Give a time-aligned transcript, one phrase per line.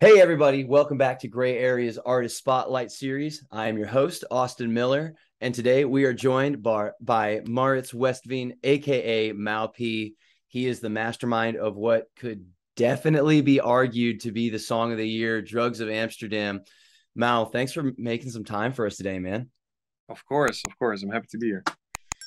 [0.00, 3.44] Hey, everybody, welcome back to Gray Area's Artist Spotlight Series.
[3.52, 8.54] I am your host, Austin Miller, and today we are joined by, by Maurits Westveen,
[8.64, 10.16] aka Mau P.
[10.48, 12.44] He is the mastermind of what could
[12.76, 16.62] definitely be argued to be the song of the year, Drugs of Amsterdam.
[17.14, 19.50] Mau, thanks for making some time for us today, man.
[20.08, 21.02] Of course, of course.
[21.02, 21.62] I'm happy to be here.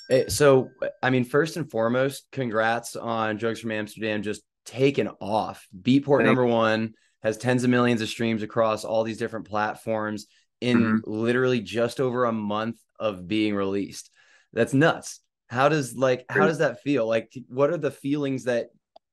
[0.09, 0.69] Hey, so,
[1.03, 5.67] I mean, first and foremost, congrats on Drugs from Amsterdam just taking off.
[5.81, 6.93] Beatport Thank number one
[7.23, 10.27] has tens of millions of streams across all these different platforms
[10.62, 11.12] in mm-hmm.
[11.12, 14.09] literally just over a month of being released.
[14.53, 15.20] That's nuts.
[15.48, 17.07] How does like how does that feel?
[17.07, 18.67] Like what are the feelings that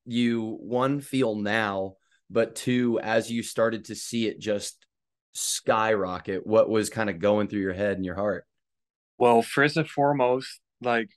[0.04, 1.94] you one feel now,
[2.30, 4.84] but two as you started to see it just
[5.32, 8.44] skyrocket, what was kind of going through your head and your heart?
[9.18, 11.09] Well, first and foremost, like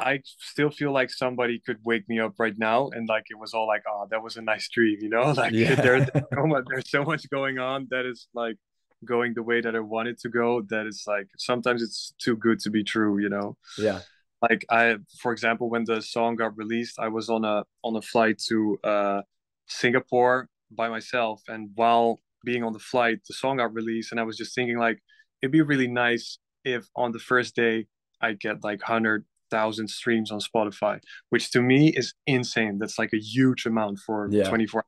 [0.00, 3.52] I still feel like somebody could wake me up right now and like it was
[3.52, 5.32] all like, oh, that was a nice dream, you know?
[5.36, 5.74] Like yeah.
[5.74, 8.56] there's so much there's so much going on that is like
[9.04, 10.62] going the way that I wanted to go.
[10.62, 13.56] That is like sometimes it's too good to be true, you know?
[13.78, 14.00] Yeah.
[14.42, 18.02] Like I for example, when the song got released, I was on a on a
[18.02, 19.22] flight to uh
[19.66, 24.24] Singapore by myself and while being on the flight, the song got released and I
[24.24, 24.98] was just thinking like
[25.42, 27.86] it'd be really nice if on the first day
[28.20, 32.78] I get like 100 thousand streams on Spotify, which to me is insane.
[32.78, 34.48] That's like a huge amount for yeah.
[34.48, 34.82] 24.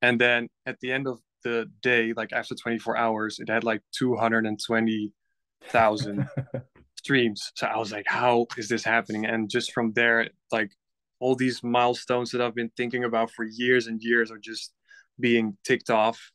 [0.00, 3.82] And then at the end of the day, like after 24 hours, it had like
[3.96, 6.28] 220,000
[6.96, 7.52] streams.
[7.56, 9.26] So I was like, how is this happening?
[9.26, 10.70] And just from there, like
[11.20, 14.72] all these milestones that I've been thinking about for years and years are just
[15.18, 16.30] being ticked off,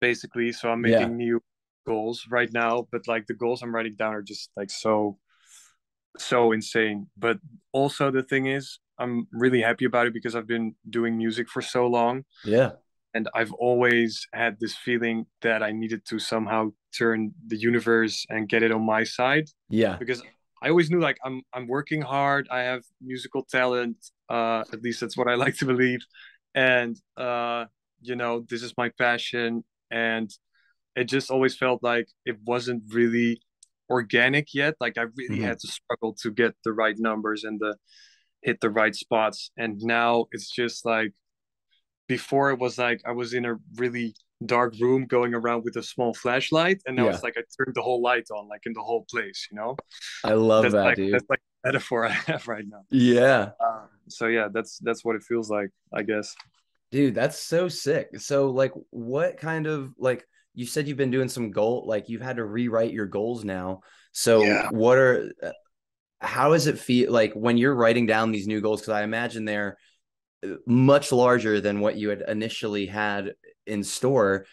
[0.00, 0.52] basically.
[0.52, 1.16] So I'm making yeah.
[1.16, 1.42] new
[1.88, 5.18] goals right now, but like the goals I'm writing down are just like so
[6.18, 7.06] so insane.
[7.16, 7.38] But
[7.72, 11.62] also the thing is, I'm really happy about it because I've been doing music for
[11.62, 12.24] so long.
[12.44, 12.72] Yeah.
[13.14, 18.48] And I've always had this feeling that I needed to somehow turn the universe and
[18.48, 19.46] get it on my side.
[19.70, 19.96] Yeah.
[19.96, 20.22] Because
[20.62, 22.48] I always knew like I'm I'm working hard.
[22.50, 23.96] I have musical talent.
[24.28, 26.00] Uh, at least that's what I like to believe.
[26.54, 27.66] And uh,
[28.00, 29.64] you know, this is my passion.
[29.90, 30.30] And
[30.96, 33.40] it just always felt like it wasn't really
[33.90, 34.74] organic yet.
[34.80, 35.44] Like I really mm-hmm.
[35.44, 37.76] had to struggle to get the right numbers and the
[38.42, 39.50] hit the right spots.
[39.56, 41.12] And now it's just like
[42.06, 45.82] before it was like I was in a really dark room going around with a
[45.82, 47.10] small flashlight and now yeah.
[47.10, 49.76] it's like I turned the whole light on like in the whole place, you know?
[50.24, 51.14] I love that's that, like, dude.
[51.14, 52.82] That's like metaphor I have right now.
[52.90, 53.50] Yeah.
[53.60, 56.34] Uh, so yeah, that's that's what it feels like, I guess.
[56.90, 58.18] Dude, that's so sick.
[58.18, 60.24] So like what kind of like
[60.58, 63.82] you said you've been doing some goal like you've had to rewrite your goals now.
[64.10, 64.68] So yeah.
[64.70, 65.52] what are uh,
[66.20, 68.80] how does it feel like when you're writing down these new goals?
[68.80, 69.78] Because i imagine they're
[70.44, 73.34] uh, much larger than what you had initially had
[73.68, 74.46] in store.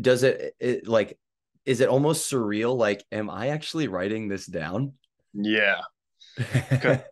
[0.00, 1.18] Does it, it like
[1.66, 2.76] is it almost surreal?
[2.76, 4.92] Like am i actually writing this down?
[5.34, 5.80] Yeah.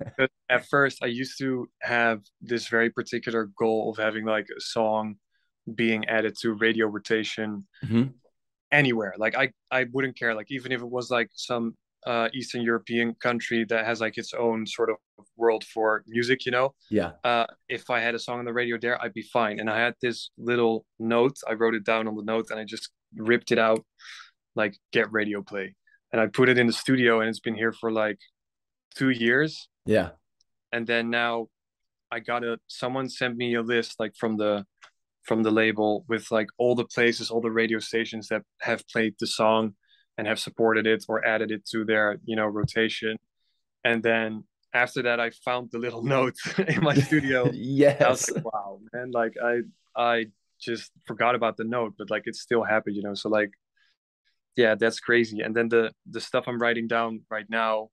[0.48, 5.16] At first i used to have this very particular goal of having like a song
[5.74, 7.66] being added to radio rotation.
[7.84, 8.10] Mm-hmm
[8.72, 9.15] anywhere.
[9.19, 10.34] Like i i wouldn't care.
[10.34, 11.75] Like even if it was like some
[12.06, 14.97] uh eastern european country that has like its own sort of
[15.37, 16.75] world for music you know?
[16.91, 17.12] Yeah.
[17.25, 19.60] Uh if i had a song on the radio there i'd be fine.
[19.60, 21.37] And i had this little note.
[21.49, 23.84] I wrote it down on the note and i just ripped it out
[24.54, 25.75] like get radio play.
[26.12, 28.19] And i put it in the studio and it's been here for like
[28.94, 29.69] two years.
[29.84, 30.10] Yeah.
[30.72, 31.48] And then now
[32.12, 34.65] i got a someone sent me a list like from the
[35.26, 39.14] from the label with like all the places, all the radio stations that have played
[39.19, 39.75] the song
[40.16, 43.16] and have supported it or added it to their, you know, rotation.
[43.84, 46.36] And then after that, I found the little note
[46.69, 47.50] in my studio.
[47.54, 48.00] yes.
[48.00, 49.10] I was like, wow, man.
[49.10, 49.60] Like I,
[49.97, 50.26] I
[50.60, 53.15] just forgot about the note, but like it still happened, you know?
[53.15, 53.50] So like,
[54.56, 55.41] yeah, that's crazy.
[55.41, 57.91] And then the, the stuff I'm writing down right now,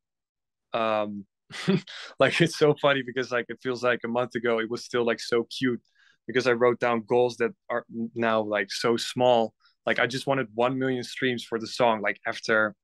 [0.74, 1.26] um,
[2.20, 5.06] like it's so funny because like it feels like a month ago it was still
[5.06, 5.82] like so cute
[6.28, 7.86] because I wrote down goals that are
[8.16, 9.54] now like so small.
[9.86, 12.76] Like I just wanted 1 million streams for the song, like after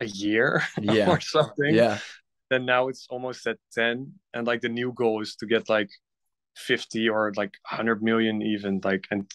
[0.00, 1.08] a year yeah.
[1.08, 1.74] or something.
[1.74, 1.98] Yeah.
[2.50, 4.12] Then now it's almost at 10.
[4.34, 5.90] And like the new goal is to get like
[6.56, 8.80] 50 or like 100 million even.
[8.82, 9.30] Like, and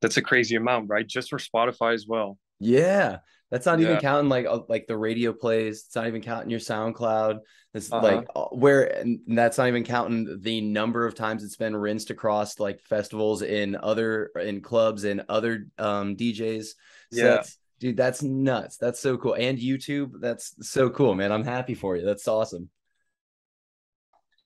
[0.00, 1.06] that's a crazy amount, right?
[1.06, 2.38] Just for Spotify as well.
[2.60, 3.18] Yeah.
[3.50, 3.88] That's not yeah.
[3.88, 5.84] even counting like uh, like the radio plays.
[5.86, 7.40] It's not even counting your SoundCloud.
[7.72, 8.02] It's uh-huh.
[8.02, 12.10] like uh, where and that's not even counting the number of times it's been rinsed
[12.10, 16.64] across like festivals in other in clubs and other um DJs.
[16.64, 16.72] So
[17.12, 17.24] yeah.
[17.24, 18.76] That's, dude, that's nuts.
[18.76, 19.34] That's so cool.
[19.34, 21.32] And YouTube, that's so cool, man.
[21.32, 22.04] I'm happy for you.
[22.04, 22.70] That's awesome.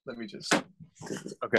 [0.05, 1.57] let me just okay.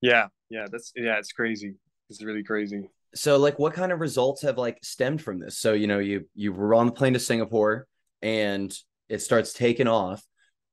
[0.00, 1.74] Yeah, yeah, that's yeah, it's crazy.
[2.08, 2.88] It's really crazy.
[3.14, 5.58] So like what kind of results have like stemmed from this?
[5.58, 7.86] So you know, you you were on the plane to Singapore
[8.22, 8.72] and
[9.08, 10.24] it starts taking off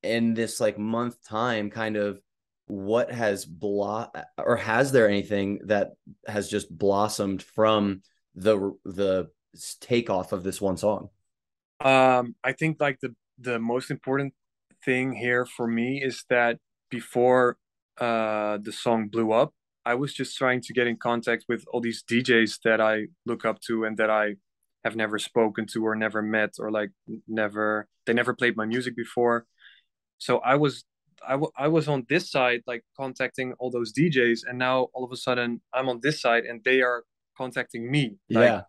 [0.04, 2.20] in this like month time kind of
[2.68, 4.08] what has blah
[4.38, 5.92] or has there anything that
[6.28, 8.02] has just blossomed from
[8.36, 9.30] the the
[9.82, 11.10] takeoff of this one song?
[11.80, 14.34] Um, I think like the the most important
[14.84, 16.58] thing here for me is that
[16.90, 17.58] before
[18.00, 19.54] uh, the song blew up,
[19.92, 22.96] I was just trying to get in contact with all these DJs that I
[23.26, 24.36] look up to and that I
[24.84, 26.92] have never spoken to or never met or like
[27.42, 29.46] never they never played my music before.
[30.18, 30.84] So I was
[31.26, 35.06] I, w- I was on this side like contacting all those DJs and now all
[35.06, 37.06] of a sudden I'm on this side and they are
[37.38, 38.18] contacting me.
[38.30, 38.62] Like, yeah.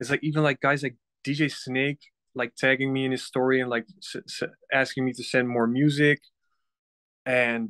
[0.00, 0.96] It's like even like guys like
[1.26, 2.00] DJ Snake
[2.34, 5.66] like tagging me in his story and like s- s- asking me to send more
[5.66, 6.20] music
[7.26, 7.68] and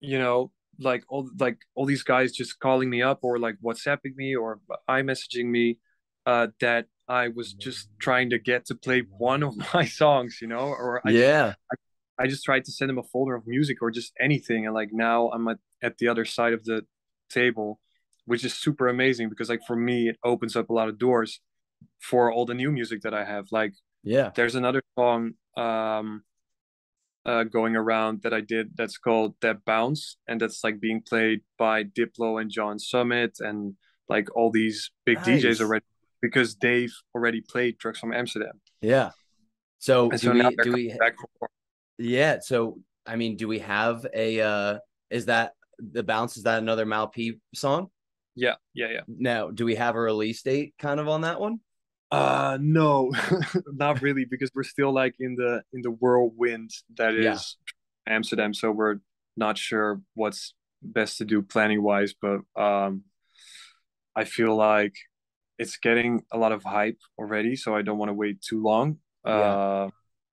[0.00, 0.50] you know
[0.80, 4.60] like all like all these guys just calling me up or like whatsapping me or
[4.88, 5.78] i messaging me
[6.26, 10.48] uh that i was just trying to get to play one of my songs you
[10.48, 11.46] know or I yeah.
[11.46, 11.58] Just,
[12.18, 14.66] I, I, just tried to send them a folder of music or just anything.
[14.66, 16.84] And like now i'm at, at the other side of the
[17.30, 17.80] table
[18.26, 21.40] which is super amazing because like for me it opens up a lot of doors
[22.00, 23.46] for all the new music that i have.
[23.50, 24.30] Like yeah.
[24.34, 26.22] there's another song um
[27.26, 31.40] uh, going around that I did that's called That Bounce, and that's like being played
[31.58, 33.74] by Diplo and John Summit and
[34.08, 35.42] like all these big nice.
[35.42, 35.84] DJs already
[36.20, 38.60] because they've already played Drugs from Amsterdam.
[38.80, 39.10] Yeah.
[39.78, 40.98] So, and do so we do we
[41.98, 44.78] Yeah, so I mean, do we have a uh
[45.10, 47.88] is that the bounce is that another Mau P song?
[48.34, 49.00] Yeah, yeah, yeah.
[49.06, 51.60] Now, do we have a release date kind of on that one?
[52.14, 53.12] Uh no,
[53.66, 57.24] not really, because we're still like in the in the whirlwind that is
[58.06, 58.14] yeah.
[58.14, 58.54] Amsterdam.
[58.54, 58.96] So we're
[59.36, 63.02] not sure what's best to do planning wise, but um
[64.14, 64.94] I feel like
[65.58, 68.98] it's getting a lot of hype already, so I don't want to wait too long.
[69.26, 69.32] Yeah.
[69.32, 69.88] Uh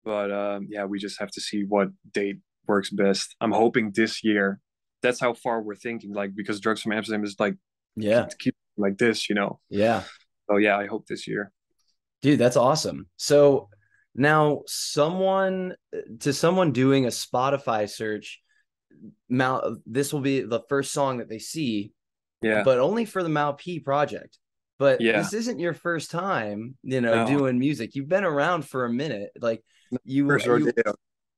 [0.04, 3.36] but um yeah, we just have to see what date works best.
[3.40, 4.60] I'm hoping this year.
[5.02, 7.54] That's how far we're thinking, like because drugs from Amsterdam is like
[7.96, 9.60] yeah, keep like this, you know.
[9.70, 10.02] Yeah.
[10.50, 11.52] So yeah, I hope this year.
[12.22, 13.06] Dude, that's awesome.
[13.16, 13.68] So
[14.14, 15.74] now someone
[16.20, 18.40] to someone doing a Spotify search,
[19.28, 21.92] Mau this will be the first song that they see.
[22.42, 22.62] Yeah.
[22.64, 24.38] But only for the Mau P project.
[24.78, 25.18] But yeah.
[25.18, 27.26] this isn't your first time, you know, no.
[27.26, 27.94] doing music.
[27.94, 29.30] You've been around for a minute.
[29.38, 29.62] Like
[30.04, 30.72] you first you.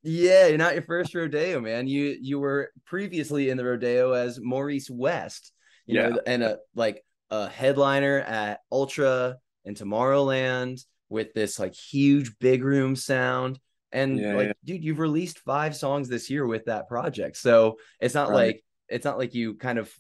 [0.05, 1.87] Yeah, you're not your first rodeo, man.
[1.87, 5.53] You you were previously in the rodeo as Maurice West,
[5.87, 6.09] you yeah.
[6.09, 12.65] know, and a like a headliner at Ultra and Tomorrowland with this like huge big
[12.65, 13.59] room sound.
[13.93, 14.53] And yeah, like, yeah.
[14.65, 17.37] dude, you've released five songs this year with that project.
[17.37, 18.37] So it's not right.
[18.37, 19.93] like it's not like you kind of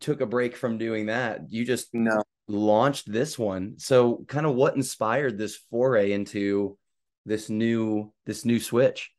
[0.00, 1.40] took a break from doing that.
[1.48, 3.74] You just no launched this one.
[3.78, 6.76] So kind of what inspired this foray into
[7.24, 9.10] this new this new switch?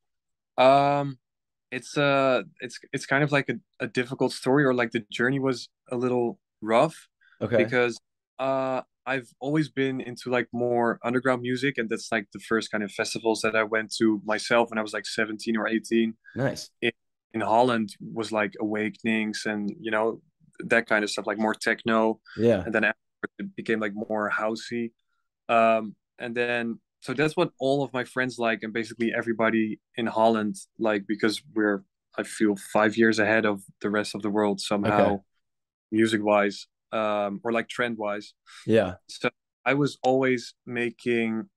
[0.58, 1.18] Um
[1.72, 5.40] it's uh it's it's kind of like a, a difficult story or like the journey
[5.40, 7.08] was a little rough.
[7.42, 7.64] Okay.
[7.64, 7.98] Because
[8.38, 12.84] uh I've always been into like more underground music, and that's like the first kind
[12.84, 16.14] of festivals that I went to myself when I was like 17 or 18.
[16.36, 16.70] Nice.
[16.82, 16.92] In,
[17.34, 20.22] in Holland was like Awakenings and you know
[20.60, 22.20] that kind of stuff, like more techno.
[22.38, 22.64] Yeah.
[22.66, 24.92] And then it became like more housey.
[25.50, 30.06] Um, and then so that's what all of my friends like, and basically everybody in
[30.06, 31.84] Holland like because we're
[32.18, 35.24] I feel five years ahead of the rest of the world somehow, okay.
[35.92, 38.34] music wise um, or like trend wise.
[38.66, 38.96] Yeah.
[39.10, 39.30] So
[39.66, 41.50] I was always making,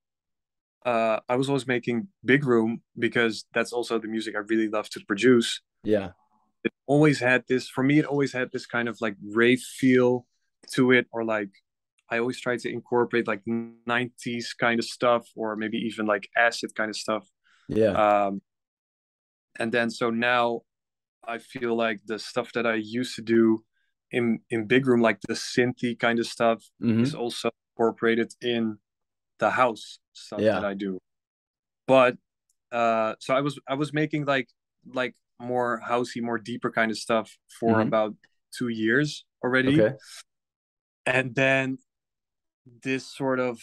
[0.85, 4.89] uh, I was always making big room because that's also the music I really love
[4.91, 5.61] to produce.
[5.85, 6.11] Yeah.
[6.65, 10.27] It always had this, for me, it always had this kind of like rave feel
[10.73, 11.51] to it, or like
[12.11, 16.75] I always try to incorporate like 90s kind of stuff, or maybe even like acid
[16.75, 17.29] kind of stuff.
[17.69, 17.93] Yeah.
[17.93, 18.41] Um,
[19.59, 20.63] and then so now
[21.27, 23.65] I feel like the stuff that I used to do
[24.11, 27.03] in in big room like the synthy kind of stuff mm-hmm.
[27.03, 28.79] is also incorporated in
[29.39, 30.53] the house stuff yeah.
[30.53, 30.99] that I do.
[31.87, 32.17] But
[32.73, 34.49] uh so I was I was making like
[34.93, 37.89] like more housey, more deeper kind of stuff for Mhm.
[37.89, 38.15] about
[38.57, 39.81] two years already.
[39.81, 39.97] Okay.
[41.05, 41.79] And then
[42.83, 43.61] this sort of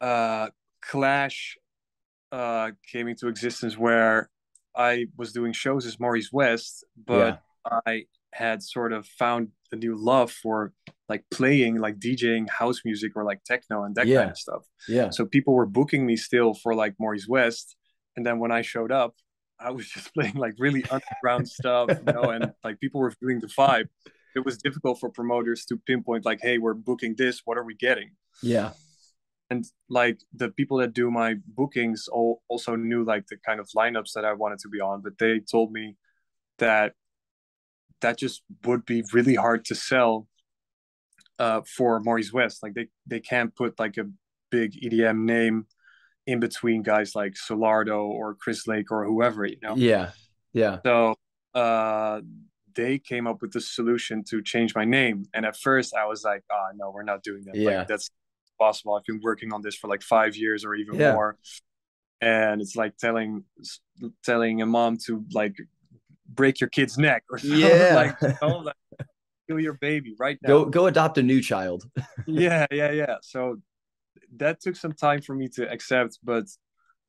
[0.00, 0.48] uh
[0.80, 1.56] clash
[2.32, 4.30] uh came into existence where
[4.74, 7.42] I was doing shows as Maurice West, but
[7.86, 10.72] I had sort of found a new love for
[11.08, 14.20] like playing like DJing house music or like techno and that Yeah.
[14.20, 14.62] kind of stuff.
[14.88, 15.10] Yeah.
[15.10, 17.76] So people were booking me still for like Maurice West.
[18.16, 19.14] And then when I showed up,
[19.60, 23.40] I was just playing like really underground stuff, you know, and like people were feeling
[23.40, 23.88] the vibe.
[24.34, 27.42] It was difficult for promoters to pinpoint like, hey, we're booking this.
[27.44, 28.12] What are we getting?
[28.42, 28.70] Yeah.
[29.50, 33.68] And like the people that do my bookings all, also knew like the kind of
[33.76, 35.96] lineups that I wanted to be on, but they told me
[36.58, 36.94] that
[38.02, 40.28] that just would be really hard to sell
[41.38, 42.62] uh, for Maurice West.
[42.62, 44.04] Like they they can't put like a
[44.50, 45.66] big EDM name
[46.26, 49.74] in between guys like Solardo or Chris Lake or whoever, you know?
[49.74, 50.10] Yeah.
[50.52, 50.78] Yeah.
[50.84, 51.16] So
[51.54, 52.20] uh,
[52.76, 55.24] they came up with the solution to change my name.
[55.34, 57.56] And at first I was like, oh, no, we're not doing that.
[57.56, 57.78] Yeah.
[57.78, 58.08] Like, that's
[58.58, 58.94] possible.
[58.94, 61.14] I've been working on this for like five years or even Yeah.
[61.14, 61.38] more.
[62.20, 63.44] And it's like telling
[64.24, 65.56] telling a mom to like
[66.34, 67.94] break your kid's neck or something Yeah.
[67.94, 68.76] like, you know, like
[69.48, 71.84] kill your baby right now Go go adopt a new child.
[72.26, 73.56] yeah yeah yeah so
[74.36, 76.44] that took some time for me to accept but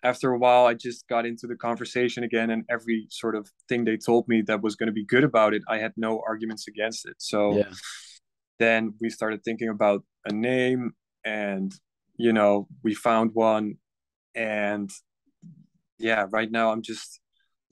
[0.03, 3.83] after a while i just got into the conversation again and every sort of thing
[3.85, 6.67] they told me that was going to be good about it i had no arguments
[6.67, 7.71] against it so Yeah.
[8.59, 10.91] then we started thinking about a name
[11.23, 11.71] and
[12.17, 13.75] you know we found one
[14.35, 14.89] and
[15.99, 17.19] yeah right now i'm just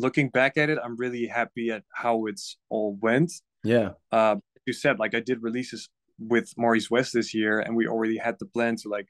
[0.02, 3.32] looking back at it i'm really happy at how it's all went
[3.64, 3.90] Yeah.
[4.12, 4.36] uh,
[4.68, 5.90] you said, like I did releases
[6.34, 9.08] with Maurice West this year, and we already had the plan to like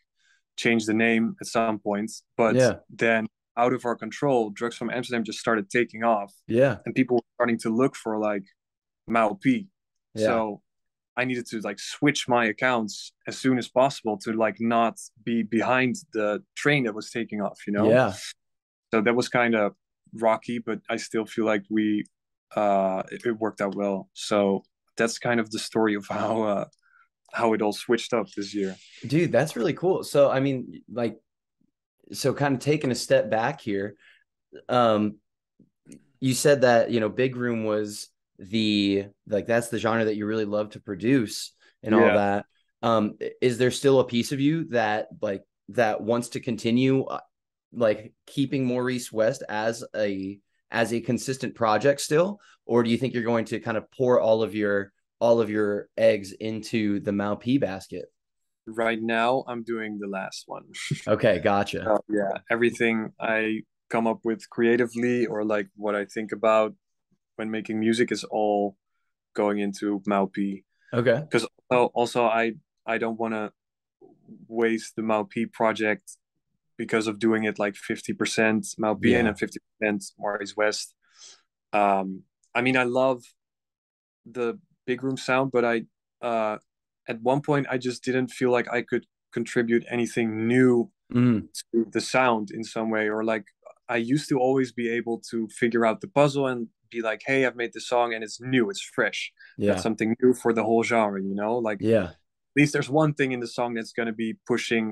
[0.64, 2.14] change the name at some points.
[2.42, 2.76] But Yeah.
[3.04, 3.22] then,
[3.64, 6.78] out of our control, Drugs from Amsterdam just started taking off, Yeah.
[6.86, 8.46] and people were starting to look for like
[9.08, 9.68] Mau P.
[10.16, 10.26] Yeah.
[10.30, 10.62] So
[11.20, 12.94] I needed to like switch my accounts
[13.28, 14.96] as soon as possible to like not
[15.30, 16.30] be behind the
[16.62, 17.60] train that was taking off.
[17.68, 17.88] You know.
[17.90, 18.14] Yeah.
[18.94, 19.68] So that was kind of
[20.14, 22.06] rocky, but I still feel like we
[22.56, 24.10] uh it, it worked out well.
[24.14, 24.64] So
[24.98, 26.66] that's kind of the story of how uh
[27.32, 28.76] how it all switched up this year.
[29.08, 30.04] Dude, that's really cool.
[30.04, 31.18] So, I mean, like,
[32.12, 33.96] so kind of taking a step back here,
[34.68, 35.16] um,
[36.20, 40.26] you said that, you know, Big Room was the, like, that's the genre that you
[40.26, 41.54] really love to produce
[41.84, 42.46] and all that.
[42.84, 47.20] Um, is there still a piece of you that, like, that wants to continue, uh,
[47.74, 50.40] like, keeping Maurice West as a,
[50.72, 52.40] as a consistent project still?
[52.66, 55.50] Or do you think you're going to kind of pour all of your, all of
[55.50, 58.06] your eggs into the Mau P basket?
[58.68, 60.64] Right now I'm doing the last one.
[61.08, 61.94] Okay, gotcha.
[61.94, 66.74] Uh, yeah, everything I come up with creatively or like what I think about
[67.36, 68.78] when making music is all
[69.34, 70.64] going into Mau P.
[70.94, 71.22] Okay.
[71.22, 72.54] Because also, also I
[72.86, 73.52] I don't want to
[74.48, 76.18] waste the Mau P project
[76.84, 79.30] because of doing it like 50% Malpian Yeah.
[79.30, 80.88] and 50% Maurice West.
[81.82, 82.08] Um,
[82.58, 83.20] I mean, I love
[84.26, 85.76] the big room sound, but I
[86.22, 86.58] uh,
[87.12, 90.74] at one point I just didn't feel like I could contribute anything new
[91.14, 91.42] Mm,
[91.74, 93.44] to the sound in some way or like
[93.90, 96.60] i used to always be able to figure out the puzzle and
[96.90, 99.20] be like hey i've made this song and it's new it's fresh
[99.58, 99.68] yeah.
[99.72, 102.08] that's something new for the whole genre you know like Yeah.
[102.12, 104.84] at least there's one thing in the song that's going to be pushing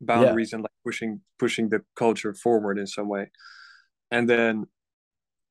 [0.00, 3.30] boundaries and like pushing pushing the culture forward in some way
[4.10, 4.66] and then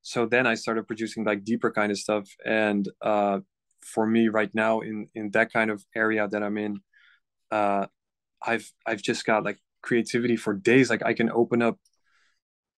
[0.01, 3.39] so then i started producing like deeper kind of stuff and uh
[3.81, 6.79] for me right now in in that kind of area that i'm in
[7.51, 7.85] uh
[8.45, 11.77] i've i've just got like creativity for days like i can open up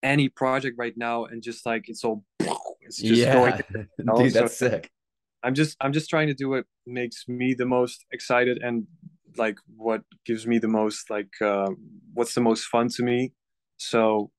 [0.02, 2.24] any project right now and just like it's all
[2.80, 3.32] it's just yeah.
[3.32, 4.90] going know, Dude, so- that's sick.
[5.44, 8.86] I'm just I'm just trying to do what makes me the most excited and
[9.36, 11.70] like what gives me the most like uh,
[12.14, 13.32] what's the most fun to me.
[13.76, 14.30] So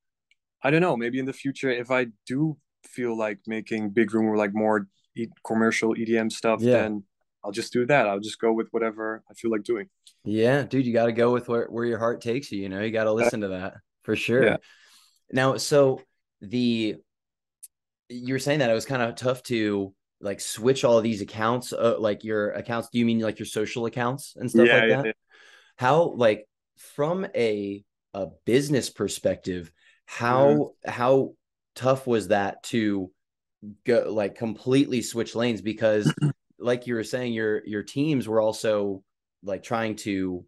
[0.62, 0.96] I don't know.
[0.98, 4.88] Maybe in the future, if I do feel like making big room or like more
[5.16, 6.74] e- commercial EDM stuff, Yeah.
[6.74, 7.04] then
[7.44, 8.08] I'll just do that.
[8.08, 9.90] I'll just go with whatever I feel like doing.
[10.24, 12.62] Yeah, dude, you got to go with where, where your heart takes you.
[12.62, 14.46] You know, you got to listen to that for sure.
[14.46, 14.58] Yeah.
[15.32, 16.00] Now, so
[16.42, 16.96] the
[18.10, 21.22] you were saying that it was kind of tough to like switch all of these
[21.22, 22.90] accounts, uh, like your accounts.
[22.92, 25.06] Do you mean like your social accounts and stuff yeah, like that?
[25.06, 25.12] yeah.
[25.78, 29.72] How like from a a business perspective,
[30.06, 31.34] how how
[31.76, 33.12] tough was that to
[33.86, 36.12] go like completely switch lanes because
[36.60, 39.04] like you were saying your your teams were also
[39.44, 40.46] like trying to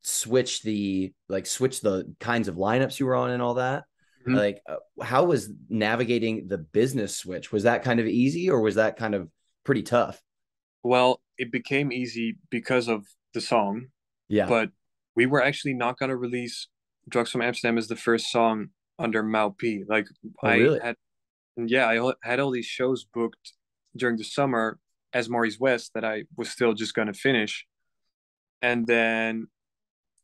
[0.00, 3.84] switch the like switch the kinds of lineups you were on and all that
[4.26, 4.36] Mhm.
[4.36, 8.76] like uh, how was navigating the business switch was that kind of easy or was
[8.76, 9.28] that kind of
[9.64, 10.22] pretty tough
[10.84, 13.86] Well, it became easy because of the song,
[14.28, 14.70] yeah but
[15.16, 16.68] we were actually not gonna release
[17.08, 19.84] "Drugs from Amsterdam" as the first song under Mau P.
[19.88, 20.06] Like
[20.42, 20.80] Oh, I really?
[20.80, 20.96] had,
[21.56, 23.52] yeah, I had all these shows booked
[23.96, 24.78] during the summer
[25.12, 27.66] as Maurice West that I was still just gonna finish,
[28.60, 29.48] and then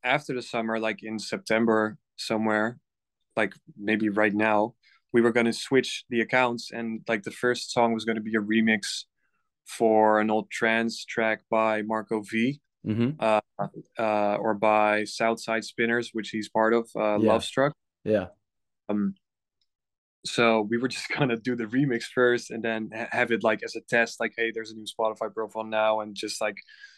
[0.05, 2.79] after the summer, like in September somewhere,
[3.39, 4.75] like maybe right now,
[5.13, 8.23] we were going to switch the accounts and like the first song was going to
[8.23, 9.05] be a remix
[9.65, 13.41] for an old trance track by Marco V hmm uh,
[13.99, 17.33] uh, or by Southside Spinners, which he's part of, uh, Yeah.
[17.33, 17.73] Love Struck.
[18.05, 18.27] Yeah.
[18.89, 19.15] Um,
[20.25, 23.63] so we were just gonna do the remix first and then ha- have it like
[23.63, 26.57] as a test, like, hey, there's a new Spotify profile now, and just like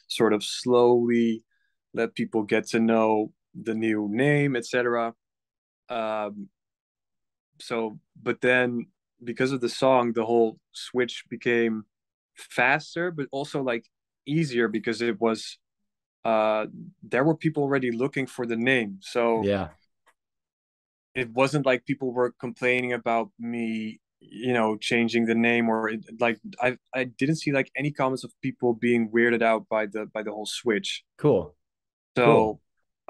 [0.08, 1.44] sort of slowly
[1.94, 5.14] let people get to know the new name, etc.
[5.90, 6.48] Um,
[7.60, 8.86] so, but then
[9.22, 11.84] because of the song, the whole switch became
[12.34, 13.84] faster, but also like
[14.26, 15.58] easier because it was
[16.24, 16.66] uh
[17.02, 19.68] there were people already looking for the name so Yeah.
[21.14, 26.00] it wasn't like people were complaining about me you know changing the name or it,
[26.20, 30.06] like i i didn't see like any comments of people being weirded out by the
[30.12, 31.54] by the whole switch Cool.
[32.16, 32.60] so Cool.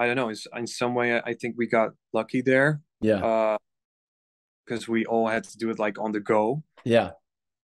[0.00, 3.20] I don't know it's, in some way i think we got lucky there Yeah.
[3.32, 3.56] uh
[4.64, 7.10] because we all had to do it like on the go Yeah.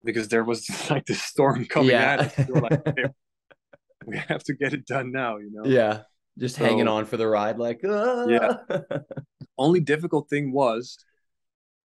[0.09, 3.05] because there was like this storm coming at us we like "Hey,
[4.11, 5.95] we have to get it done now you know yeah.
[6.38, 8.26] Just hanging on for the ride, like, ah.
[8.28, 8.57] Yeah.
[9.66, 10.99] only difficult thing was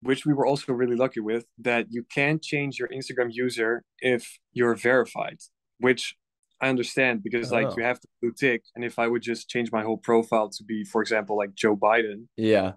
[0.02, 3.84] which we were also really lucky with that you can't change your instagram user
[4.14, 5.38] if you're verified
[5.80, 6.16] which
[6.62, 7.74] i understand because like Oh.
[7.78, 10.64] you have the blue tick and if i would just change my whole profile to
[10.64, 12.74] be for example like joe biden yeah.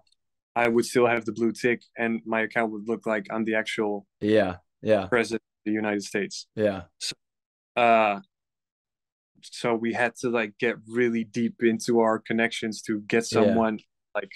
[0.56, 3.54] i would still have the blue tick and my account would look like i'm the
[3.54, 4.56] actual Yeah.
[4.82, 5.06] Yeah.
[5.06, 6.82] president of the united states Yeah.
[7.76, 8.20] uh
[9.42, 13.37] so we had to like get really deep into our connections to get Yeah.
[13.42, 13.78] someone
[14.14, 14.32] like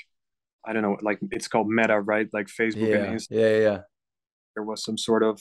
[0.65, 3.05] i don't know like it's called meta right like facebook Yeah.
[3.05, 3.59] and Instagram Yeah.
[3.69, 3.79] Yeah.
[4.55, 5.41] there was some sort of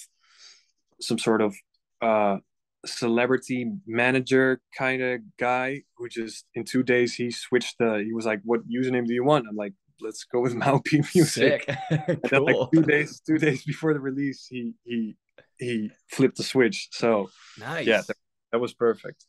[0.99, 1.55] some sort of
[2.01, 2.37] uh
[2.85, 8.25] celebrity manager kind of guy who just in two days he switched the he was
[8.25, 10.83] like what username do you want i'm like let's go with Malp
[11.13, 15.15] music and then like two days two days before the release he he
[15.59, 17.85] he flipped the switch so Nice.
[17.85, 18.17] yeah that,
[18.51, 19.25] that was perfect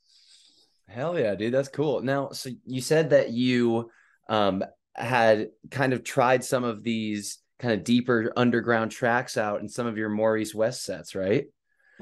[0.89, 1.55] Hell yeah, dude.
[1.55, 2.03] That's cool.
[2.03, 3.91] Now, so you said that you
[4.29, 4.63] um
[4.95, 9.87] had kind of tried some of these kind of deeper underground tracks out in some
[9.87, 11.47] of your Maurice West sets, right?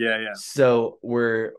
[0.01, 1.55] Yeah yeah So were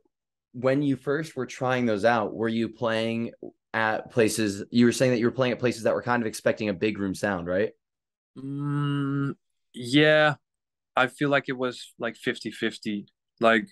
[0.54, 3.32] when you first were trying those out, were you playing
[3.74, 6.28] at places you were saying that you were playing at places that were kind of
[6.28, 7.72] expecting a big room sound, right?
[8.38, 9.36] Mm,
[9.74, 10.36] yeah,
[10.96, 13.08] I feel like it was like 50-50.
[13.42, 13.68] Like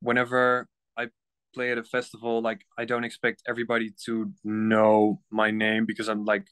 [0.00, 1.08] whenever I
[1.54, 6.24] play at a festival, like I don't expect everybody to know my name because I'm
[6.24, 6.46] like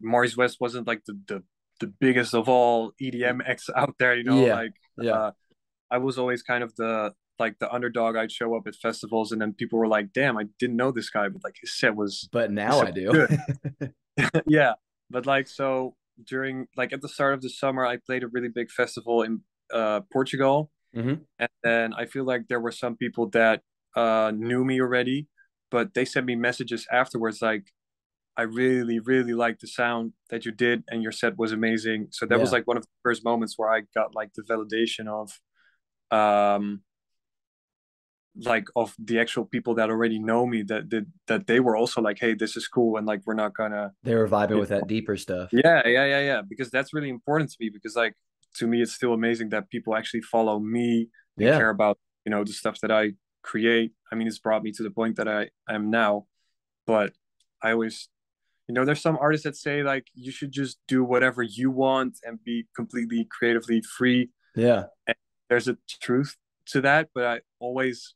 [0.00, 1.42] Maurice West wasn't like the the,
[1.80, 5.12] the biggest of all EDM acts out there, you know, Yeah, like Yeah.
[5.12, 5.32] uh,
[5.90, 8.16] I was always kind of the like the underdog.
[8.16, 11.10] I'd show up at festivals and then people were like, "Damn, I didn't know this
[11.10, 13.26] guy," but like his set was but now I do.
[14.46, 14.74] yeah
[15.08, 18.48] but like so during like at the start of the summer i played a really
[18.48, 19.40] big festival in
[19.72, 21.20] uh portugal Mhm.
[21.38, 23.62] and then i feel like there were some people that
[23.96, 25.28] uh knew me already
[25.70, 27.64] but they sent me messages afterwards like
[28.36, 32.26] i really really liked the sound that you did and your set was amazing so
[32.26, 35.30] that was like one of the first moments where i got like the validation of
[36.10, 36.82] um
[38.36, 42.00] like of the actual people that already know me that that, that they were also
[42.00, 44.86] like hey this is cool and like we're not gonna They were vibing with that
[44.86, 45.50] deeper stuff.
[45.52, 48.14] yeah yeah yeah yeah because that's really important to me because like
[48.54, 51.56] to me it's still amazing that people actually follow me and Yeah.
[51.58, 54.82] care about you know the stuff that i create i mean it's brought me to
[54.82, 56.26] the point that i am now
[56.86, 57.12] but
[57.62, 58.08] i always
[58.68, 62.18] you know there's some artists that say like you should just do whatever you want
[62.24, 64.84] and be completely creatively free Yeah.
[65.50, 66.36] There's a truth
[66.66, 68.14] to that but i always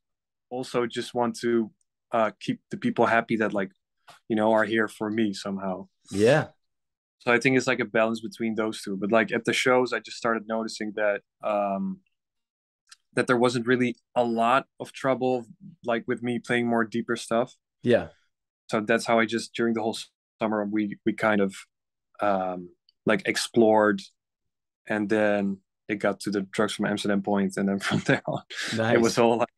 [0.49, 1.71] also just want to
[2.13, 3.71] uh keep the people happy that like
[4.29, 6.47] you know are here for me somehow Yeah.
[7.19, 9.93] so i think it's like a balance between those two but like at the shows
[9.93, 12.01] i just started noticing that um
[13.15, 15.47] that there wasn't really a lot of trouble
[15.85, 18.09] like with me playing more deeper stuff Yeah.
[18.71, 19.97] so that's how i just during the whole
[20.41, 21.55] summer we we kind of
[22.21, 22.69] um
[23.07, 24.01] like explored
[24.87, 28.43] and then it got to the drugs from amsterdam point and then from there on
[28.77, 28.95] Nice.
[28.97, 29.49] it was all like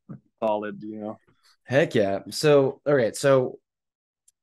[0.43, 1.19] solid you know
[1.69, 2.21] Heck yeah.
[2.31, 3.17] So, all right.
[3.17, 3.59] So,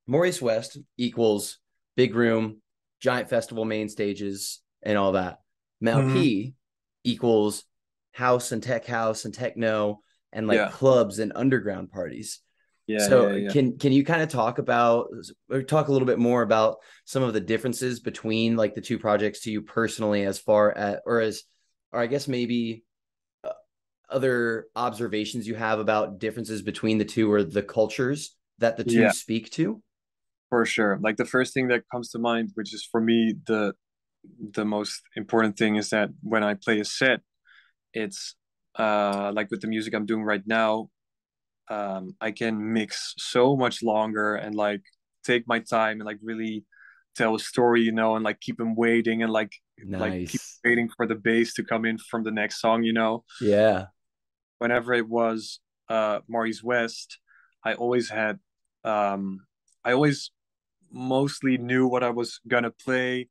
[0.06, 1.56] Maurice West equals
[1.96, 2.60] big room,
[3.00, 5.38] giant festival main stages, and all that.
[5.80, 6.12] Mau Mhm.
[6.12, 6.54] P
[7.02, 7.64] equals
[8.12, 10.00] house and tech house and techno
[10.34, 10.68] and like Yeah.
[10.70, 12.40] clubs and underground parties.
[12.86, 13.50] yeah so, yeah, yeah.
[13.50, 15.08] can can you kind of talk about
[15.50, 18.98] or talk a little bit more about some of the differences between like the two
[18.98, 21.44] projects to you personally, as far as or as
[21.94, 22.84] or I guess maybe
[23.44, 23.50] uh,
[24.10, 29.02] other observations you have about differences between the two or the cultures that the two
[29.02, 29.12] Yeah.
[29.12, 29.82] speak to?
[30.50, 33.74] for sure like the first thing that comes to mind which is for me the
[34.52, 37.20] the most important thing is that when I play a set,
[37.92, 38.36] it's
[38.78, 40.90] uh, like with the music I'm doing right now,
[41.70, 44.82] um, I can mix so much longer and like
[45.24, 46.64] take my time and like really
[47.16, 50.00] tell a story, you know, and like keep them waiting and like nice.
[50.32, 53.24] like waiting for the bass to come in from the next song, you know.
[53.40, 53.86] Yeah.
[54.58, 57.18] Whenever it was uh Maurice West,
[57.64, 58.38] I always had
[58.84, 59.40] um
[59.84, 60.30] I always
[60.90, 63.28] mostly knew what I was gonna play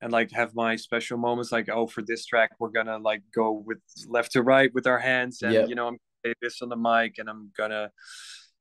[0.00, 3.52] and like have my special moments like oh for this track we're gonna like go
[3.52, 5.68] with left to right with our hands and yep.
[5.68, 7.90] you know i'm gonna this on the mic and i'm gonna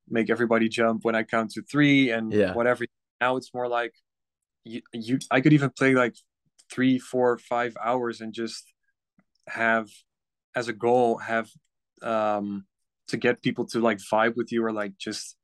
[0.09, 2.53] make everybody jump when i count to three and yeah.
[2.53, 2.85] whatever
[3.19, 3.93] now it's more like
[4.63, 6.15] you, you i could even play like
[6.71, 8.73] three four five hours and just
[9.47, 9.89] have
[10.55, 11.49] as a goal have
[12.01, 12.65] um
[13.07, 15.35] to get people to like vibe with you or like just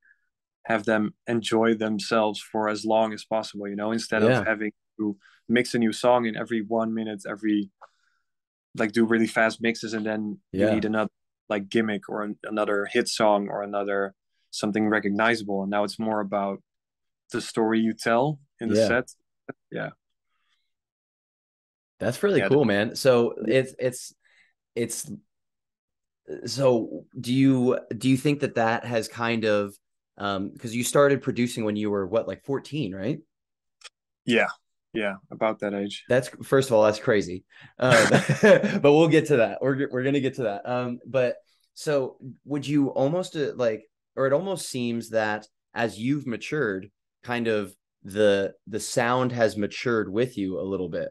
[0.66, 4.40] have them enjoy themselves for as long as possible you know instead yeah.
[4.40, 5.16] of having to
[5.48, 7.70] mix a new song in every one minute every
[8.76, 10.68] like do really fast mixes and then yeah.
[10.68, 11.12] you need another
[11.50, 14.14] like gimmick or an, another hit song or another
[14.52, 16.62] something recognizable and now it's more about
[17.32, 18.88] the story you tell in the yeah.
[18.88, 19.06] set
[19.72, 19.90] yeah
[22.02, 22.50] that's really yeah.
[22.50, 22.96] cool man.
[22.96, 24.14] So it's it's
[24.76, 25.10] it's
[26.46, 29.74] so do you do you think that that has kind of
[30.18, 33.20] um because you started producing when you were what like 14 right?
[34.26, 34.48] Yeah.
[34.94, 36.06] Yeah about that age.
[36.10, 37.46] That's first of all that's crazy.
[37.80, 38.10] Uh,
[38.82, 39.60] but we'll get to that.
[39.62, 40.68] We're, we're gonna get to that.
[40.68, 41.36] Um but
[41.74, 43.84] so would you almost uh, like
[44.16, 46.90] or it almost seems that as you've matured
[47.24, 51.10] kind of the the sound has matured with you a little bit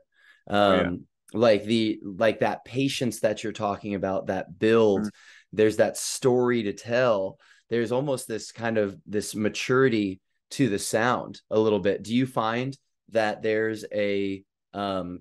[0.48, 0.90] um oh, yeah.
[1.33, 5.09] like the like that patience that you're talking about that build mm-hmm.
[5.53, 11.40] there's that story to tell there's almost this kind of this maturity to the sound
[11.50, 12.76] a little bit do you find
[13.11, 14.42] that there's a
[14.74, 15.20] um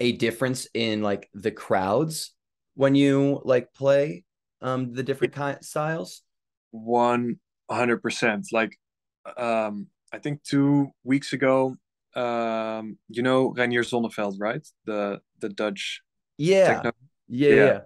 [0.00, 2.34] a difference in like the crowds
[2.74, 4.24] when you like play
[4.60, 6.22] um the different kind styles
[6.74, 8.78] 100% like
[9.36, 11.74] um i think two weeks ago
[12.16, 16.02] um you know Reinier Zonneveld right the the dutch
[16.38, 16.82] yeah.
[17.28, 17.80] yeah yeah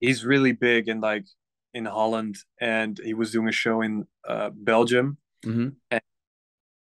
[0.00, 1.26] he's really big in like
[1.72, 5.68] in holland and he was doing a show in uh belgium mm-hmm.
[5.90, 6.00] and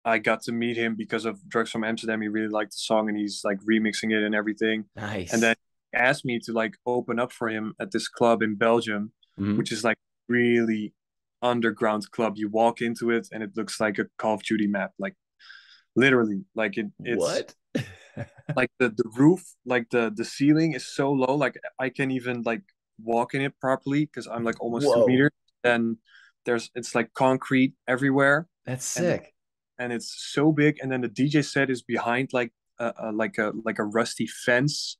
[0.04, 2.20] I got to meet him because of Drugs from Amsterdam.
[2.20, 4.86] He really liked the song and he's like remixing it and everything.
[4.96, 5.32] Nice.
[5.32, 5.54] And then
[5.94, 9.56] asked me to like open up for him at this club in Belgium, mm-hmm.
[9.56, 10.92] which is like really
[11.40, 12.34] underground club.
[12.36, 15.14] You walk into it and it looks like a Call of Duty map, like
[15.96, 16.44] literally.
[16.54, 17.54] Like it, it's what?
[18.56, 22.42] like the the roof, like the the ceiling is so low, like I can't even
[22.42, 22.62] like
[23.02, 25.02] walk in it properly because I'm like almost Whoa.
[25.02, 25.30] two meters.
[25.64, 25.96] And
[26.44, 28.48] there's it's like concrete everywhere.
[28.66, 29.32] That's sick
[29.82, 33.36] and it's so big and then the dj set is behind like a, a like
[33.38, 34.96] a like a rusty fence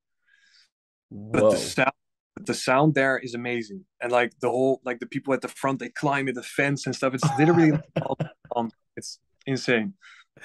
[1.09, 1.31] Whoa.
[1.33, 1.93] but the sound
[2.41, 5.79] the sound there is amazing and like the whole like the people at the front
[5.79, 7.73] they climb in the fence and stuff it's literally
[8.57, 9.95] um, it's insane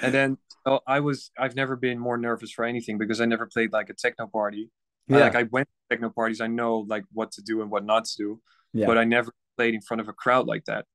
[0.02, 3.46] and then so i was i've never been more nervous for anything because i never
[3.46, 4.70] played like a techno party.
[5.08, 5.20] Yeah.
[5.20, 6.42] like i went to techno parties.
[6.42, 8.42] I know like what to do and what not to do
[8.74, 8.86] yeah.
[8.86, 10.86] but i never played in front of a crowd like that.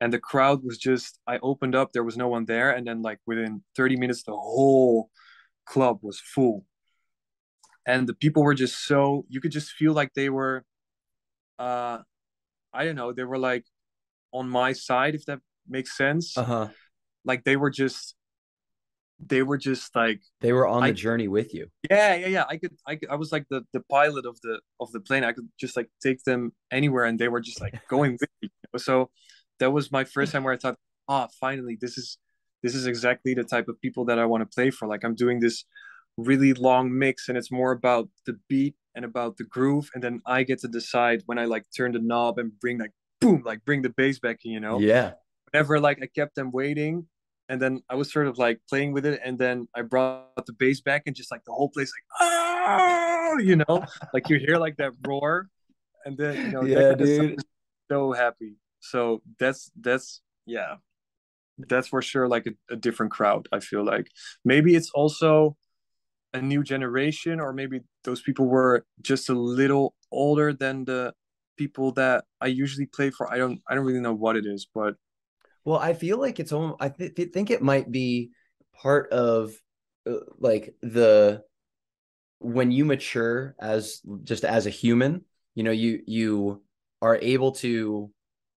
[0.00, 3.02] And the crowd was just i opened up there was no one there and then
[3.02, 5.10] like within 30 minutes the whole
[5.64, 6.66] club was full.
[7.86, 10.64] And the people were just so you could just feel like they were
[11.58, 11.98] uh
[12.72, 13.64] i don't know they were like
[14.32, 16.36] on my side if that makes sense.
[16.36, 16.68] Uh-huh.
[17.24, 18.14] Like they were just
[19.26, 22.44] they were just like they were on I, the journey with you yeah yeah yeah
[22.48, 25.22] i could i could, i was like the the pilot of the of the plane
[25.22, 28.50] i could just like take them anywhere and they were just like going with me
[28.78, 29.10] so
[29.62, 30.76] that was my first time where I thought,
[31.08, 32.18] ah, oh, finally, this is
[32.62, 34.86] this is exactly the type of people that I want to play for.
[34.86, 35.64] Like I'm doing this
[36.16, 40.20] really long mix and it's more about the beat and about the groove and then
[40.26, 43.64] I get to decide when I like turn the knob and bring like boom like
[43.64, 44.78] bring the bass back in, you know.
[44.78, 45.12] Yeah.
[45.50, 47.06] Whenever like I kept them waiting
[47.52, 50.54] and then I was sort of like playing with it and then I brought the
[50.54, 53.84] bass back and just like the whole place like oh you know?
[54.14, 55.48] Like you hear like that roar
[56.06, 57.42] and then you know yeah dude.
[57.90, 58.54] so happy.
[58.80, 60.76] So that's that's yeah.
[61.58, 64.08] That's for sure like a, a, different crowd i feel like.
[64.46, 65.58] Maybe it's also
[66.32, 71.12] a new generation or maybe those people were just a little older than the
[71.58, 73.30] people that i usually play for.
[73.30, 74.94] I don't i don't really know what it is but
[75.64, 78.30] well i feel like it's almost i th- think it might be
[78.80, 79.52] part of
[80.08, 81.42] uh, like the
[82.38, 86.62] when you mature as just as a human you know you you
[87.00, 88.10] are able to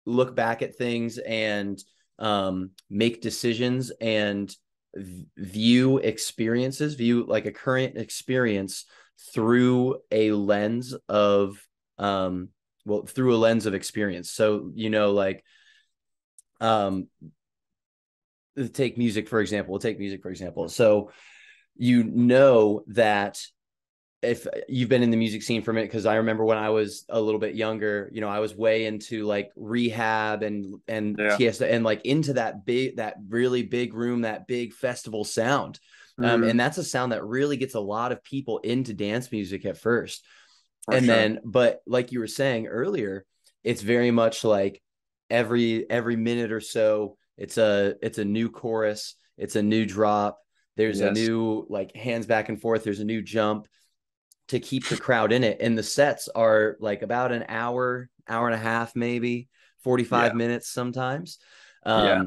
[0.06, 1.84] look back at things and
[2.20, 4.56] um, make decisions and
[4.96, 8.86] view experiences, view like a current experience
[9.34, 11.66] through a lens of
[11.98, 12.50] um
[12.86, 14.32] well through a lens of experience.
[14.32, 15.44] So, you know, like
[16.62, 17.08] um
[18.74, 19.72] take music for example.
[19.72, 20.70] We'll take music for example.
[20.70, 21.12] So
[21.76, 23.42] you know that
[24.22, 26.70] if you've been in the music scene for a minute, because I remember when I
[26.70, 31.16] was a little bit younger, you know, I was way into like rehab and and
[31.18, 31.52] yeah.
[31.62, 35.80] And like into that big, that really big room, that big festival sound.
[36.18, 36.36] Um, mm-hmm.
[36.36, 39.66] Um, and that's a sound that really gets a lot of people into dance music
[39.66, 40.26] at first.
[40.86, 41.16] For and sure.
[41.16, 43.26] then, but like you were saying earlier,
[43.64, 44.82] it's very much like
[45.30, 50.40] every every minute or so, it's a it's a new chorus, it's a new drop.
[50.78, 51.10] There's yes.
[51.10, 52.84] a new like hands back and forth.
[52.84, 53.68] There's a new jump
[54.50, 55.58] to keep the crowd in it.
[55.60, 59.48] And the sets are like about an hour, hour and a half, maybe
[59.84, 60.34] 45 yeah.
[60.34, 61.40] minutes sometimes.
[61.86, 62.24] Um, yeah.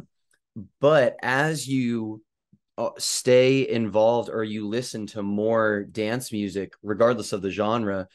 [0.80, 2.22] But as you
[2.76, 8.08] uh, stay involved or you listen to more dance music, regardless of the genre,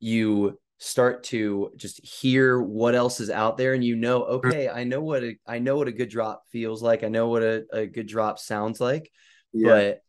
[0.00, 4.84] you start to just hear what else is out there and you know okay i
[4.84, 7.64] know what a, i know what a good drop feels like i know what a,
[7.72, 9.10] a good drop sounds like
[9.54, 9.70] yeah.
[9.70, 10.00] but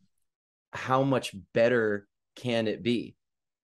[0.74, 3.16] how much better can it be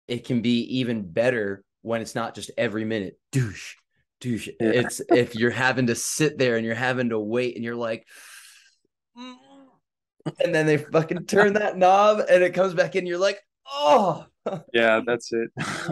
[0.07, 3.73] it can be even better when it's not just every minute douche
[4.21, 4.53] douche yeah.
[4.69, 8.05] it's if you're having to sit there and you're having to wait and you're like
[9.17, 9.35] mm.
[10.43, 14.27] and then they fucking turn that knob and it comes back in you're like oh
[14.73, 15.49] yeah that's it.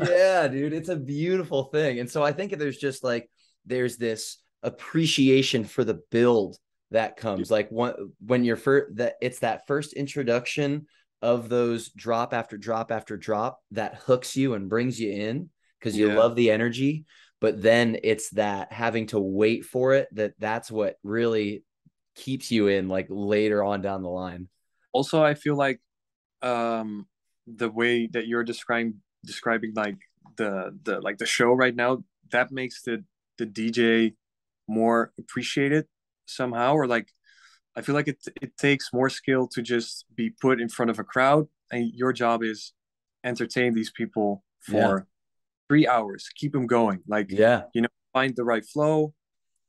[0.08, 3.30] Yeah dude it's a beautiful thing and so i think there's just like
[3.66, 6.58] there's this appreciation for the build
[6.92, 7.94] that comes like one
[8.26, 10.88] when you're first that it's that first introduction
[11.22, 15.98] of those drop after drop after drop that hooks you and brings you in because
[15.98, 16.18] you yeah.
[16.18, 17.06] love the energy
[17.40, 21.64] but then it's that having to wait for it that that's what really
[22.16, 24.48] keeps you in like later on down the line.
[24.92, 25.80] Also i feel like
[26.42, 27.06] um
[27.48, 29.98] the way that you're describing describing like
[30.38, 33.04] the the like the show right now that makes the
[33.38, 34.14] the dj
[34.68, 35.86] more appreciated
[36.26, 37.08] somehow or like
[37.78, 40.98] I feel like it it takes more skill to just be put in front of
[40.98, 42.74] a crowd, and your job is
[43.24, 44.98] entertain these people for yeah.
[45.70, 47.02] three hours, keep them going.
[47.08, 49.14] Like yeah, you know, find the right flow,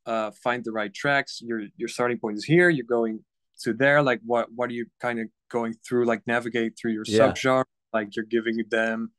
[0.06, 1.42] uh, find the right tracks.
[1.42, 2.70] Your your starting point is here.
[2.70, 3.20] You're going
[3.64, 4.02] to there.
[4.02, 6.06] Like what what are you kind of going through?
[6.06, 7.18] Like navigate through your yeah.
[7.32, 7.64] subgenre.
[7.92, 9.12] Like you're giving them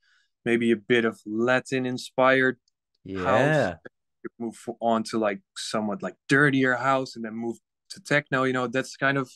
[0.45, 2.57] maybe a bit of Latin inspired
[3.03, 3.23] yeah.
[3.23, 3.75] house.
[4.37, 7.57] Move on to like somewhat like dirtier house, and then move
[7.89, 9.29] to techno you know that's kind of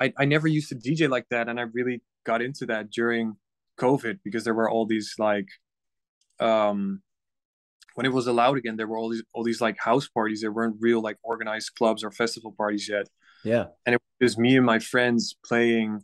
[0.00, 3.36] I, I never used to dj like that and i really got into that during
[3.78, 5.48] covid because there were all these like
[6.40, 7.02] um
[7.94, 10.52] when it was allowed again there were all these all these like house parties there
[10.52, 13.08] weren't real like organized clubs or festival parties yet
[13.46, 13.66] yeah.
[13.86, 16.02] And it was me and my friends playing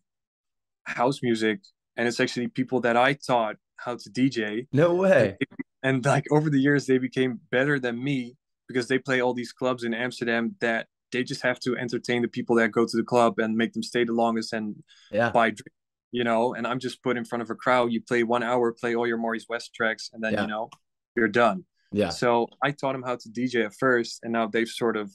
[0.85, 1.61] house music
[1.97, 5.37] and it's actually people that i taught how to dj no way.
[5.83, 8.37] And, and like over the years they became better than me
[8.69, 12.29] because they play all these clubs in amsterdam that they just have to entertain the
[12.29, 15.31] people that go to the club and make them stay the longest and yeah.
[15.31, 15.71] buy drinks,
[16.11, 16.55] you know?
[16.55, 17.93] And i'm just put in front of a crowd.
[17.93, 20.43] You play one hour play all your maurice west tracks and then yeah.
[20.43, 20.71] you know
[21.15, 21.65] you're done.
[21.93, 22.09] Yeah.
[22.09, 25.13] So i taught them how to dj at first and now they've sort of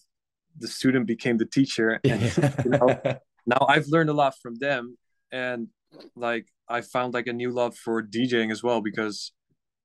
[0.60, 2.00] the student became the teacher.
[2.04, 2.22] And
[2.63, 3.00] you know,
[3.46, 4.98] now i've learned a lot from them.
[5.32, 5.67] And
[6.15, 9.32] like i found like a new love for djing as well because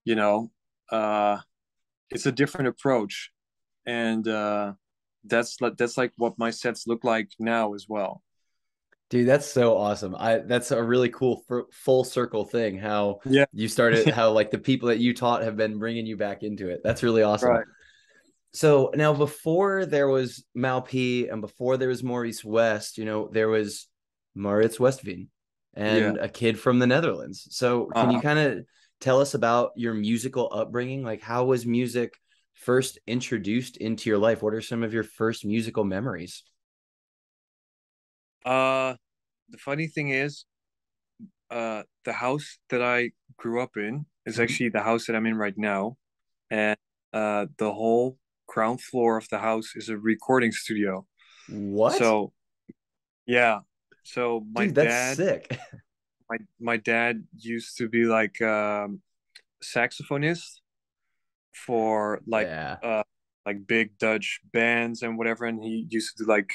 [0.05, 0.51] you know
[0.91, 1.39] uh
[2.11, 3.31] it's a different approach.
[3.87, 4.73] And uh
[5.25, 8.23] that's that's like what my sets look like now as well.
[9.11, 10.17] Dude that's so awesome.
[10.19, 13.45] I that's a really cool full circle thing how yeah.
[13.53, 16.69] you started how like the people that you taught have been bringing you back into
[16.69, 16.81] it.
[16.83, 17.51] That's really awesome.
[17.51, 17.67] Right.
[18.55, 23.29] So now before there was Mau P and before there was maurice west you know
[23.33, 23.89] there was
[24.35, 25.29] maurits westveen
[25.75, 26.23] and yeah.
[26.23, 28.13] a kid from the netherlands so can uh-huh.
[28.13, 28.65] you kind of
[29.01, 32.15] tell us about your musical upbringing like how was music
[32.63, 34.43] first introduced into your life?
[34.43, 36.45] What are some of your first musical memories?
[38.45, 38.95] Uh,
[39.49, 40.45] the funny thing is,
[41.51, 44.43] uh, the house that I grew up in is mm-hmm.
[44.43, 45.97] actually the house that I'm in right now,
[46.51, 46.77] and
[47.13, 48.17] uh, the whole
[48.53, 51.07] ground floor of the house is a recording studio.
[51.49, 51.97] What?
[51.99, 52.33] So,
[53.27, 53.61] yeah.
[54.05, 55.59] So my Dude, that's dad, sick.
[56.31, 59.01] my my dad used to be like um,
[59.63, 60.61] saxophonist
[61.55, 62.77] for like yeah.
[62.83, 63.03] uh
[63.47, 66.51] like big Dutch bands and whatever and he used to do like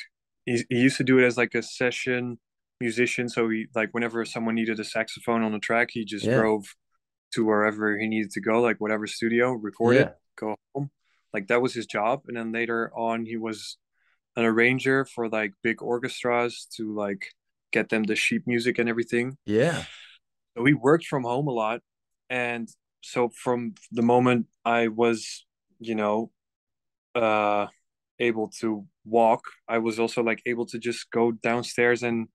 [0.45, 2.39] he, he used to do it as like a session
[2.79, 6.35] musician so he like whenever someone needed a saxophone on the track he just yeah.
[6.35, 6.63] drove
[7.31, 10.01] to wherever he needed to go like whatever studio record yeah.
[10.01, 10.89] it go home
[11.33, 13.77] like that was his job and then later on he was
[14.35, 17.33] an arranger for like big orchestras to like
[17.71, 19.37] get them the sheet music and everything.
[19.45, 19.83] Yeah.
[20.55, 21.81] So we worked from home a lot,
[22.29, 22.67] and
[23.01, 25.45] so from the moment I was,
[25.79, 26.31] you know,
[27.13, 27.67] uh,
[28.19, 32.27] able to walk, I was also like able to just go downstairs and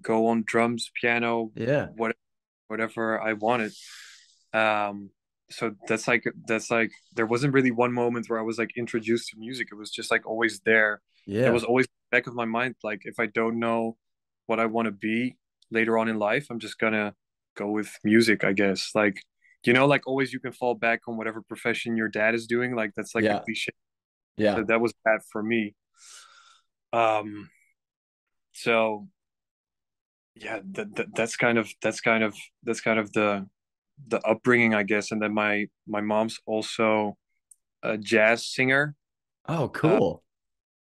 [0.00, 1.86] go on drums, piano, Yeah.
[1.96, 2.14] what
[2.68, 3.72] whatever I wanted.
[4.52, 5.10] Um,
[5.50, 9.28] so that's like that's like there wasn't really one moment where I was like introduced
[9.30, 9.68] to music.
[9.72, 11.00] It was just like always there.
[11.26, 11.46] Yeah.
[11.48, 12.76] It was always back of my mind.
[12.82, 13.96] Like if I don't know
[14.46, 15.36] what I want to be
[15.70, 17.14] later on in life, I'm just gonna
[17.56, 18.90] go with music, I guess.
[18.94, 19.22] Like
[19.66, 22.74] you know, like always you can fall back on whatever profession your dad is doing.
[22.74, 23.36] Like that's like Yeah.
[23.38, 23.72] a cliche.
[24.36, 24.54] yeah.
[24.56, 25.74] So that was bad for me.
[26.92, 27.48] Um
[28.52, 29.08] so
[30.34, 33.46] yeah, that, that that's kind of that's kind of that's kind of the
[34.08, 35.10] the upbringing, I guess.
[35.12, 37.16] And then my my mom's also
[37.82, 38.94] a jazz singer,
[39.48, 40.22] Oh, cool.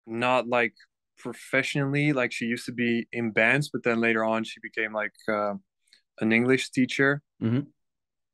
[0.06, 0.74] not like
[1.18, 5.14] professionally, like she used to be in bands, but then later on she became like
[5.28, 5.54] uh,
[6.22, 7.22] an English teacher.
[7.42, 7.68] Mhm.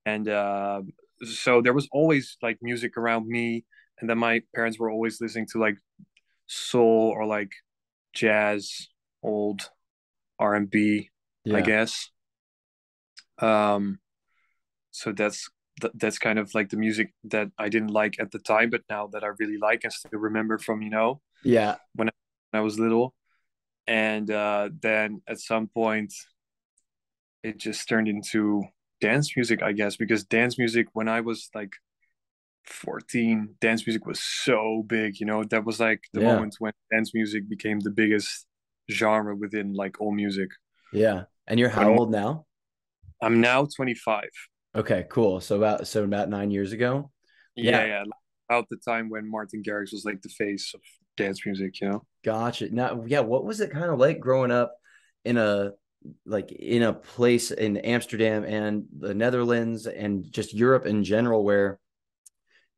[0.06, 0.82] And uh,
[1.24, 3.66] so there was always like music around me,
[4.00, 5.78] and then my parents were always listening to like
[6.48, 7.52] soul or like
[8.14, 8.90] jazz,
[9.24, 9.70] old
[10.40, 11.10] R and B.
[11.48, 12.10] I guess.
[13.40, 14.00] Um,
[14.94, 15.50] so that's
[15.82, 18.84] th- that's kind of like the music that I didn't like at the time, but
[18.90, 21.78] now that I really like and still remember from you know Yeah.
[21.96, 22.10] when
[22.54, 23.16] I was little,
[23.88, 26.14] and uh, then at some point
[27.44, 28.64] it just turned into
[29.02, 31.74] dance music, I guess, because dance music when I was like
[32.66, 36.22] 14, dance music was so big, you know, that was like the Yeah.
[36.22, 38.48] moment when dance music became the biggest
[38.92, 40.52] genre within like all music.
[40.92, 41.26] Yeah.
[41.48, 42.46] And you're how old now?
[43.22, 44.30] I'm now 25.
[44.76, 45.40] Okay, cool.
[45.40, 47.12] So about so about nine years ago.
[47.56, 47.86] Yeah, Yeah.
[47.86, 48.04] yeah.
[48.50, 50.82] About the time when Martin Garrix was like the face of
[51.16, 52.06] dance music, you know?
[52.24, 52.74] Gotcha.
[52.74, 54.76] Now, yeah, what was it kind of like growing up
[55.24, 55.72] in a
[56.26, 61.80] like in a place in Amsterdam and the Netherlands and just Europe in general where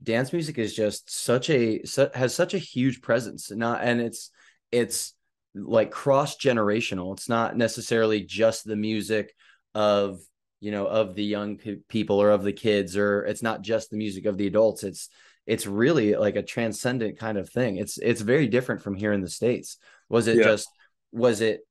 [0.03, 3.49] dance music is just such a su- has such a huge presence.
[3.51, 4.29] Not and it's
[4.71, 5.13] it's
[5.55, 7.13] like cross generational.
[7.13, 9.33] It's not necessarily just the music
[9.73, 10.19] of
[10.59, 13.89] you know of the young pe- people or of the kids or it's not just
[13.89, 14.83] the music of the adults.
[14.83, 15.09] It's
[15.45, 17.77] it's really like a transcendent kind of thing.
[17.77, 19.77] It's it's very different from here in the states.
[20.09, 20.43] Was it Yeah.
[20.43, 20.69] just
[21.11, 21.61] was it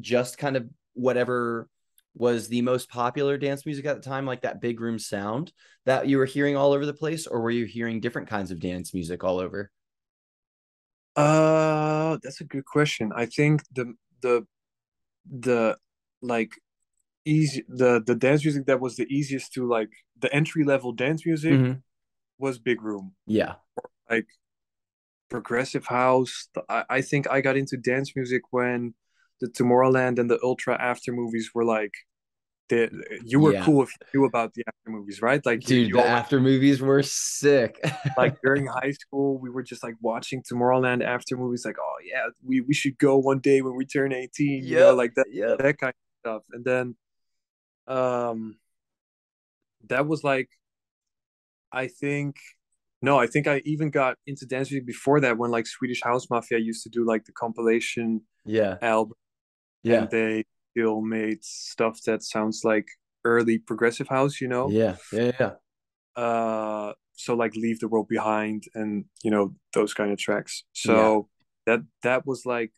[0.00, 1.68] just kind of whatever
[2.14, 5.52] was the most popular dance music at the time, like that big room sound
[5.84, 8.60] that you were hearing all over the place, or were you hearing different kinds of
[8.60, 9.70] dance music all over?
[11.14, 13.10] Uh, that's a good question.
[13.14, 14.46] I think the the
[15.30, 15.76] the
[16.22, 16.52] like
[17.26, 21.26] easy the the dance music that was the easiest to like the entry level dance
[21.26, 21.82] music Mhm.
[22.38, 23.14] was Big Room.
[23.26, 23.54] Yeah,
[24.10, 24.28] Like
[25.28, 26.48] progressive house.
[26.68, 28.94] I, I think I got into dance music when
[29.40, 31.92] the Tomorrowland and the Ultra after movies were like
[32.68, 32.90] the
[33.24, 33.64] you were Yeah.
[33.64, 35.44] cool if you knew about the after movies, right?
[35.44, 37.78] Like dude, the after movies were sick.
[38.16, 42.26] like during high school, we were just like watching Tomorrowland after movies, like, oh yeah,
[42.44, 45.58] we, we should go one day when we turn 18, you know, like that yep.
[45.58, 46.42] that kind of stuff.
[46.52, 46.96] And then
[47.86, 48.56] um
[49.88, 50.48] that was like
[51.72, 52.36] I think
[53.02, 56.28] no, I think I even got into dance music before that when like Swedish House
[56.30, 59.16] Mafia used to do like the compilation yeah, album.
[59.82, 62.88] Yeah, and they still made stuff that sounds like
[63.24, 64.70] early progressive house, you know?
[64.70, 65.52] yeah, yeah, yeah.
[66.22, 70.64] uh so like leave the world behind and you know those kind of tracks.
[70.72, 71.28] So
[71.66, 72.72] that that was like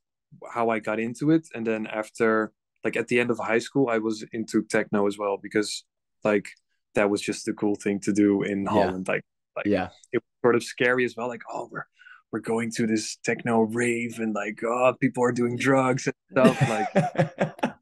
[0.53, 1.47] how i got into it.
[1.55, 2.53] And then after
[2.85, 5.85] like at the end of high school i was into techno as well because
[6.25, 6.49] like
[6.95, 8.71] that was just the cool thing to do in Yeah.
[8.71, 9.23] holland like
[9.65, 9.89] yeah.
[10.13, 11.87] it was sort of scary as well like oh we're
[12.31, 16.61] we're going to this techno rave and like oh people are doing drugs and stuff
[16.69, 16.93] like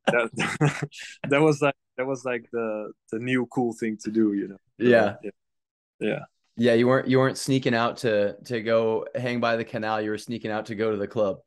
[0.06, 0.88] that
[1.28, 4.58] that was like that was like the the new cool thing to do you know
[4.78, 5.30] yeah, yeah
[6.00, 6.18] yeah
[6.56, 6.72] yeah.
[6.74, 10.00] You weren't you weren't sneaking out to to go hang by the canal.
[10.00, 11.38] You were sneaking out to go to the club.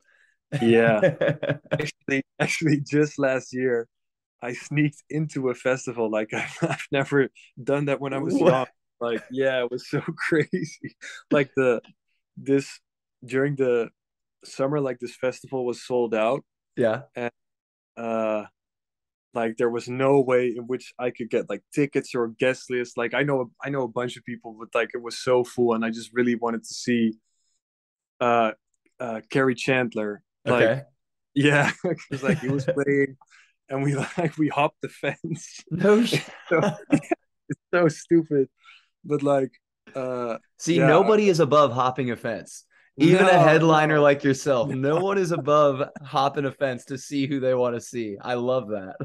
[0.60, 1.00] Yeah.
[1.72, 3.86] actually actually just last year
[4.42, 7.28] i sneaked into a festival like i've never
[7.62, 8.52] done that when i was What?
[8.52, 8.66] young.
[9.00, 10.94] Like yeah it was so crazy.
[11.30, 11.80] Like the
[12.36, 12.68] this
[13.24, 13.88] during the
[14.44, 16.44] summer like this festival was sold out.
[16.76, 17.30] Yeah, And
[17.96, 18.44] uh
[19.34, 22.96] like there was no way in which i could get like tickets or guest list
[22.96, 25.74] like i know i know a bunch of people but like it was so full
[25.74, 27.14] and i just really wanted to see
[28.20, 28.52] uh
[28.98, 30.82] uh Kerri Chandler like okay.
[31.34, 33.16] Yeah, because like he was playing,
[33.68, 35.60] and we like we hopped the fence.
[35.70, 36.04] No.
[36.04, 36.18] sh-
[36.50, 36.62] So,
[37.48, 38.48] it's so stupid,
[39.04, 39.52] but like,
[39.94, 40.86] uh, See, Yeah.
[40.86, 42.64] nobody is above hopping a fence.
[42.98, 47.26] Even No, a headliner like yourself, no one is above hopping a fence to see
[47.26, 48.18] who they want to see.
[48.20, 48.96] I love that.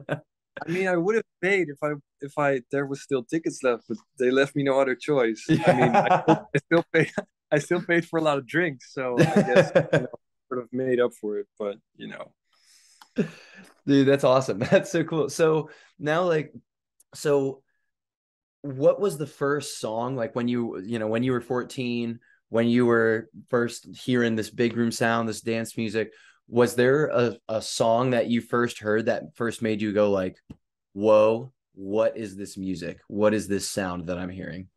[0.65, 3.83] I mean, I would have paid if I if I there was still tickets left,
[3.88, 5.53] but they left me no other choice.
[5.67, 7.11] I mean, I still, I still paid
[7.51, 10.07] I still paid for a lot of drinks, so I guess you know,
[10.56, 11.47] sort of made up for it.
[11.60, 12.32] But you know,
[13.88, 14.60] Dude, that's awesome.
[14.72, 15.30] That's so cool.
[15.30, 16.53] So now, like,
[17.14, 17.62] so
[18.62, 22.68] what was the first song like when you, you know, when you were 14, when
[22.68, 26.12] you were first hearing this big room sound, this dance music?
[26.47, 30.38] Was there a, a song that you first heard that first made you go like,
[30.93, 32.99] whoa, what is this music?
[33.08, 34.68] What is this sound that I'm hearing?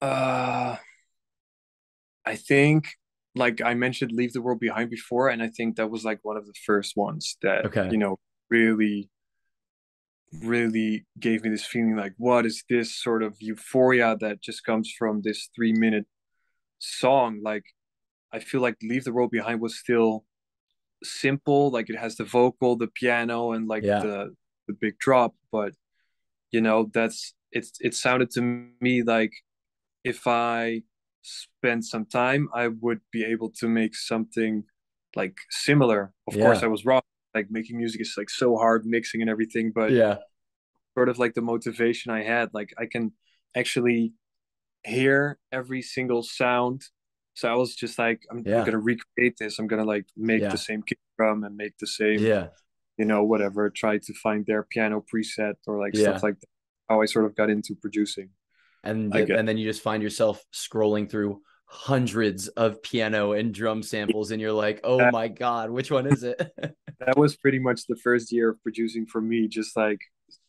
[0.00, 0.76] uh,
[2.24, 2.88] I think
[3.34, 6.36] like I mentioned, "Leave the World Behind" before, and I think that was like one
[6.36, 7.88] of the first ones that Okay.
[7.90, 8.18] you know
[8.50, 9.10] really
[10.42, 14.92] really gave me this feeling like what is this sort of euphoria that just comes
[14.98, 16.06] from this three minute
[16.78, 17.64] song like
[18.32, 20.24] i feel like leave the world behind was still
[21.02, 24.00] simple like it has the vocal the piano and like Yeah.
[24.00, 24.34] the
[24.66, 25.72] the big drop but
[26.50, 28.42] you know that's it's it sounded to
[28.80, 29.32] me like
[30.04, 30.82] if i
[31.28, 34.64] spent some time i would be able to make something
[35.16, 37.02] like similar of course i was wrong
[37.34, 40.16] like making music is like so hard mixing and everything but Yeah.
[40.96, 42.46] sort of like the motivation I had.
[42.58, 43.12] Like I can
[43.54, 44.14] actually
[44.84, 46.82] hear every single sound.
[47.34, 49.58] So I was just like, I'm, I'm gonna recreate this.
[49.58, 50.48] I'm gonna like make Yeah.
[50.50, 52.48] the same kick drum and make the same, Yeah.
[52.96, 53.70] you know, whatever.
[53.70, 56.02] Try to find their piano preset or like Yeah.
[56.04, 56.48] stuff like that.
[56.88, 58.30] How I sort of got into producing.
[58.84, 63.32] And I th- get and then you just find yourself scrolling through hundreds of piano
[63.32, 65.12] and drum samples and you're like, "Oh that.
[65.12, 66.40] my God, which one is it?"
[67.00, 69.46] That was pretty much the first year of producing for me.
[69.46, 70.00] Just like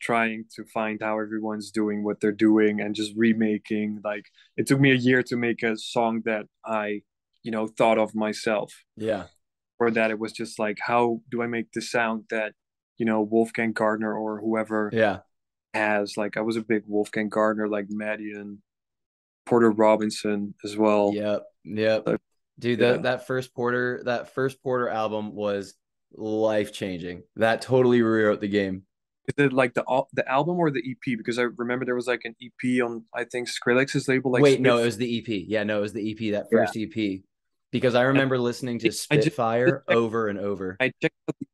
[0.01, 3.99] trying to find how everyone's doing what they're doing and just remaking.
[4.03, 4.25] Like
[4.57, 7.01] it took me a year to make a song that I,
[7.43, 8.73] you know, thought of myself.
[8.97, 9.25] Yeah.
[9.79, 12.51] or that it was just like how do i make the sound that
[12.97, 15.19] you know Wolfgang Gartner or whoever Yeah.
[15.73, 18.57] Has like i was a big Wolfgang Gartner like Madeon and
[19.45, 21.43] porter robinson as well Yep.
[21.63, 22.03] Yep.
[22.07, 22.17] So,
[22.59, 22.91] Dude, yeah.
[22.93, 25.75] that that first Porter that first Porter album was
[26.13, 27.23] life changing.
[27.37, 28.83] That totally rewrote the game.
[29.27, 32.25] is it like the the album or the ep because i remember there was like
[32.25, 35.27] an ep on i think skrillex's label like Wait, no, it was the EP.
[35.47, 36.65] Yeah, no, it was the EP, that Yeah.
[36.65, 37.21] first EP.
[37.71, 40.75] Because I remember listening to I just- Spitfire over and over.
[40.79, 41.47] i checked out the,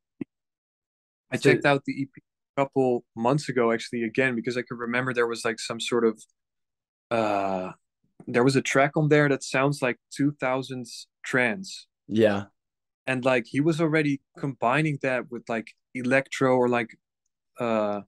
[1.32, 2.24] i So- checked out the ep
[2.56, 6.22] couple months ago actually again because i could remember there was like some sort of
[7.12, 7.72] uh
[8.28, 11.88] there was a track on there that sounds like 2000s trance.
[12.08, 12.46] Yeah.
[13.08, 16.96] and like he was already combining that with like electro or like
[17.60, 18.02] uh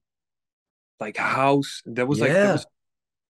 [0.99, 1.81] like house.
[1.85, 2.65] That was like that was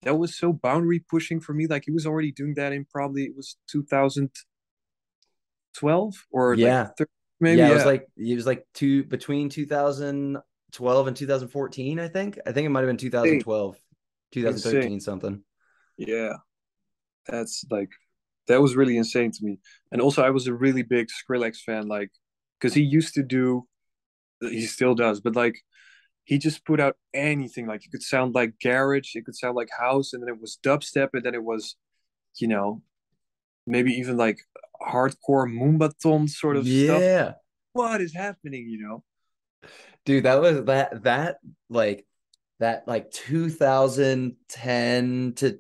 [0.04, 1.68] that was so boundary pushing for me.
[1.68, 6.84] Like he was already doing that in probably it was 2012 or Yeah.
[6.84, 7.08] like 13,
[7.40, 9.50] maybe yeah, yeah, it was like it was like two between
[10.72, 12.40] 2012 and 2014, I think.
[12.46, 13.78] I think it might have been 2012,
[14.32, 15.44] 2013 something.
[15.98, 16.34] yeah.
[17.28, 17.90] That's like
[18.48, 19.60] that was really insane to me.
[19.92, 22.10] And also i was a really big skrillex fan like
[22.60, 23.68] because he used to do
[24.40, 25.56] he still does but like
[26.24, 27.68] he just put out anything.
[27.68, 30.58] Like it could sound like garage it could sound like house and then it was
[30.64, 31.76] dubstep and then it was
[32.38, 32.82] you know
[33.66, 34.40] maybe even like
[34.82, 37.02] hardcore moombahton sort of stuff.
[37.02, 37.34] Yeah.
[37.74, 39.04] what is happening you know
[40.06, 41.38] Dude, that was that that
[41.70, 42.06] like
[42.60, 45.60] that like 2010 to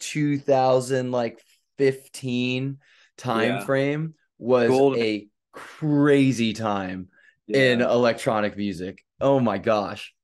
[0.00, 1.40] 2000 like
[1.78, 2.78] 15
[3.16, 3.64] time Yeah.
[3.64, 5.02] frame was Golden.
[5.02, 7.08] a crazy time
[7.48, 9.02] in electronic music.
[9.20, 10.14] Oh my gosh.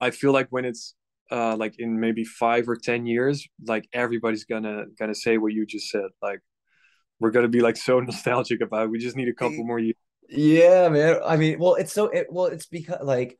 [0.00, 0.94] i feel like when it's
[1.32, 5.66] uh like in maybe five or ten years like everybody's gonna gonna say what you
[5.66, 6.38] just said like
[7.20, 9.96] we're gonna be like so nostalgic about it we just need a couple more years
[10.28, 11.20] Yeah, man.
[11.24, 13.38] I mean, well, it's so it well, it's because like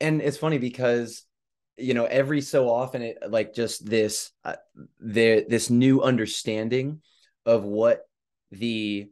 [0.00, 1.24] and it's funny because
[1.78, 4.56] you know, every so often it like just this uh,
[5.00, 7.00] the this new understanding
[7.46, 8.02] of what
[8.50, 9.08] the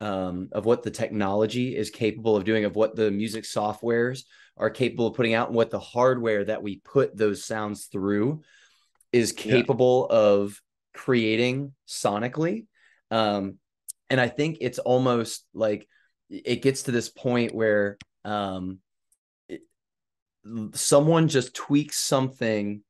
[0.00, 4.24] um of what the technology is capable of doing of what the music softwares
[4.58, 8.42] are capable of putting out and what the hardware that we put those sounds through
[9.12, 9.54] is Yeah.
[9.54, 10.60] capable of
[10.92, 12.66] creating sonically
[13.10, 13.58] um
[14.12, 15.88] and i think it's almost like
[16.30, 18.78] it gets to this point where um
[19.48, 19.62] it-
[20.74, 22.82] someone just tweaks something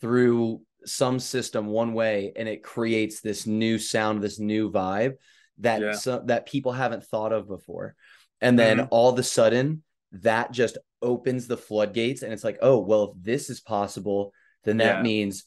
[0.00, 5.14] through some system one way and it creates this new sound this new vibe
[5.58, 5.92] that Yeah.
[5.92, 7.96] so, that people haven't thought of before
[8.40, 8.88] and then Mhm.
[8.92, 13.22] all of a sudden that just opens the floodgates and it's like oh well if
[13.24, 14.32] this is possible
[14.64, 15.02] then that Yeah.
[15.02, 15.44] means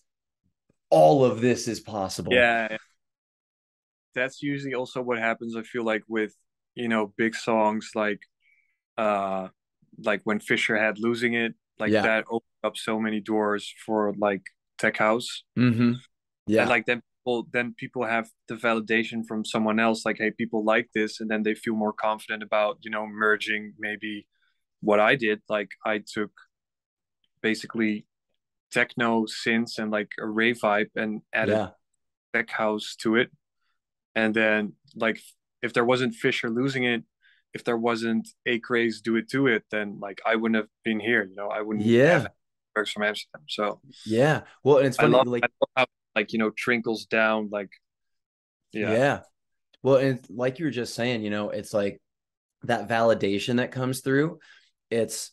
[0.90, 2.78] all of this is possible yeah
[4.16, 6.34] that's usually also what happens i feel like with
[6.76, 8.20] you know big songs like
[8.98, 9.48] uh
[10.04, 12.02] like when fisher had losing it like Yeah.
[12.04, 14.44] that opened up so many doors for like
[14.78, 15.94] tech house Mm-hmm.
[16.48, 16.62] Yeah.
[16.62, 20.64] and like then people then people have the validation from someone else like hey people
[20.64, 24.28] like this and then they feel more confident about you know merging maybe
[24.82, 26.32] what i did like i took
[27.42, 28.06] basically
[28.72, 31.70] techno synths and like a rave vibe and added yeah.
[32.34, 33.30] tech house to it
[34.16, 35.20] and then like
[35.62, 37.04] if there wasn't fisher losing it
[37.54, 41.24] if there wasn't Acraze do it to it then like i wouldn't have been here
[41.24, 42.12] you know i wouldn't Yeah.
[42.20, 42.28] have
[42.76, 44.42] drugs from Amsterdam so Yeah.
[44.64, 45.44] Well, and it's funny, love, like
[45.76, 45.86] how
[46.16, 47.70] like you know trickles down like
[48.72, 48.92] Yeah.
[48.92, 49.20] yeah
[49.84, 52.00] Well, and like you were just saying, you know, it's like
[52.64, 54.40] that validation that comes through.
[54.90, 55.32] It's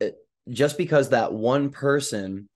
[0.00, 0.14] it,
[0.48, 2.48] just because that one person,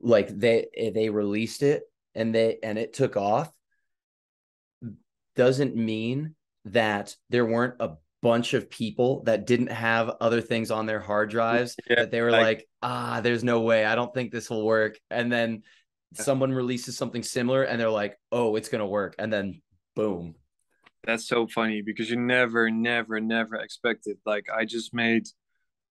[0.00, 3.50] like they they released it and they and it took off,
[5.36, 6.34] doesn't mean
[6.66, 11.30] that there weren't a bunch of people that didn't have other things on their hard
[11.30, 13.84] drives Yeah, that they were like- like, ah, there's no way.
[13.84, 14.98] I don't think this will work.
[15.10, 15.62] And then
[16.14, 19.14] someone releases something similar and they're like, oh, it's gonna work.
[19.18, 19.62] And then
[19.96, 20.34] boom.
[21.04, 24.18] That's so funny because you never, never, never expected.
[24.26, 25.26] Like I just made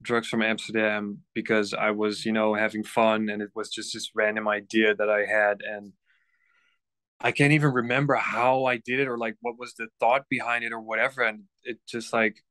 [0.03, 4.11] drugs from Amsterdam because I was, you know, having fun and it was just this
[4.13, 5.93] random idea that I had and
[7.21, 10.63] I can't even remember how I did it or like what was the thought behind
[10.63, 12.43] it or whatever and it just like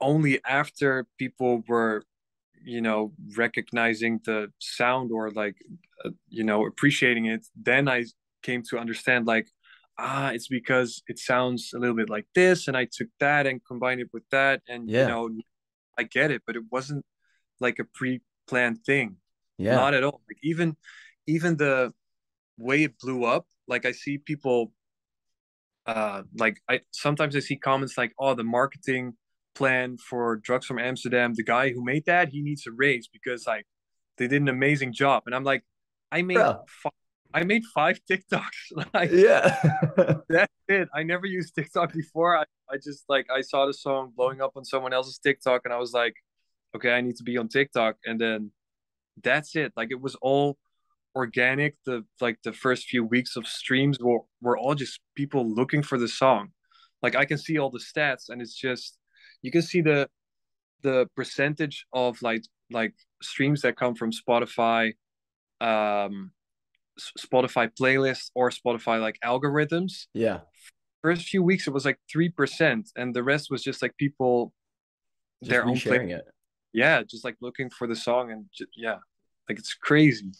[0.00, 2.04] only after people were
[2.64, 5.56] you know recognizing the sound or like
[6.04, 8.04] uh, you know appreciating it then I
[8.42, 9.48] came to understand like
[10.00, 13.60] ah, it's because it sounds a little bit like this, and I took that and
[13.66, 15.00] combined it with that, and Yeah.
[15.00, 15.28] you know,
[15.98, 17.04] I get it, but it wasn't
[17.60, 19.16] like a pre-planned thing,
[19.58, 19.74] Yeah.
[19.74, 20.20] not at all.
[20.28, 20.76] Like even,
[21.26, 21.92] even the
[22.58, 24.72] way it blew up, like I see people,
[25.86, 29.14] uh, like I sometimes I see comments like, "Oh, the marketing
[29.54, 33.46] plan for drugs from Amsterdam, the guy who made that, he needs a raise because
[33.46, 33.66] like
[34.18, 35.64] they did an amazing job," and I'm like,
[36.12, 36.34] I made.
[36.34, 36.64] Bro.
[36.82, 36.92] Five,
[37.34, 38.86] I made five TikToks.
[38.94, 39.60] like yeah.
[40.28, 40.88] that's it.
[40.94, 42.36] I never used TikTok before.
[42.38, 45.72] I, I just like I saw the song blowing up on someone else's TikTok and
[45.72, 46.14] I was like,
[46.74, 47.96] okay, I need to be on TikTok.
[48.04, 48.52] And then
[49.22, 49.72] that's it.
[49.76, 50.58] Like it was all
[51.18, 51.74] organic.
[51.84, 55.98] The like the first few weeks of streams were, were all just people looking for
[55.98, 56.52] the song.
[57.02, 58.96] Like I can see all the stats and it's just
[59.42, 60.08] you can see the
[60.82, 64.92] the percentage of like like streams that come from Spotify
[65.60, 66.30] um
[67.18, 70.40] Spotify playlists or Spotify like algorithms yeah.
[71.02, 74.52] first few weeks it was like three percent, and the rest was just like people
[75.42, 76.10] Just their own play.
[76.10, 76.24] it.
[76.72, 78.98] Yeah, just like looking for the song and ju- yeah,
[79.48, 80.30] like it's crazy.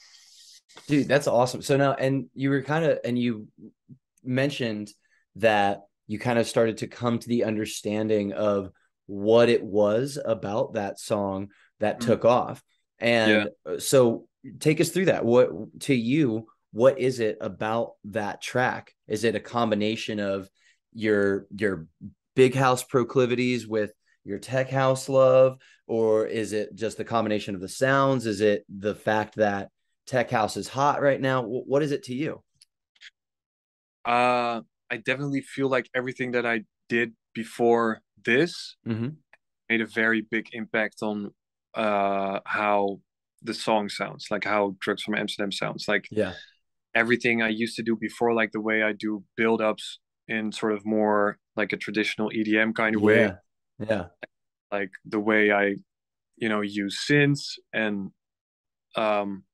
[0.87, 1.63] Dude, that's awesome.
[1.63, 3.49] So now, and you were kind of, and you
[4.25, 4.91] mentioned
[5.37, 8.71] that you kind of started to come to the understanding of
[9.07, 11.49] what it was about that song
[11.81, 12.07] that Mhm.
[12.07, 12.63] took off.
[12.99, 14.27] And uh, so
[14.61, 15.25] take us through that.
[15.25, 18.95] What to you, what is it about that track?
[19.07, 20.49] Is it a combination of
[20.93, 21.87] your your
[22.35, 23.93] big house proclivities with
[24.25, 28.27] your tech house love or is it just the combination of the sounds?
[28.27, 29.71] Is it the fact that
[30.09, 31.43] tech house is hot right now?
[31.43, 32.43] What is it to you?
[34.05, 39.09] Uh, I definitely feel like everything that I did before this Mm-hmm.
[39.69, 41.33] made a very big impact on
[41.75, 43.01] uh how
[43.43, 45.87] the song sounds, like how Drugs from Amsterdam sounds.
[45.87, 46.33] Like Yeah.
[46.95, 50.73] everything I used to do before, like the way I do build ups in sort
[50.73, 53.23] of more like a traditional EDM kind of way.
[53.23, 53.37] Yeah.
[53.89, 54.05] Yeah.
[54.73, 55.77] like the way I,
[56.37, 58.11] you know, use synths and
[58.97, 59.45] um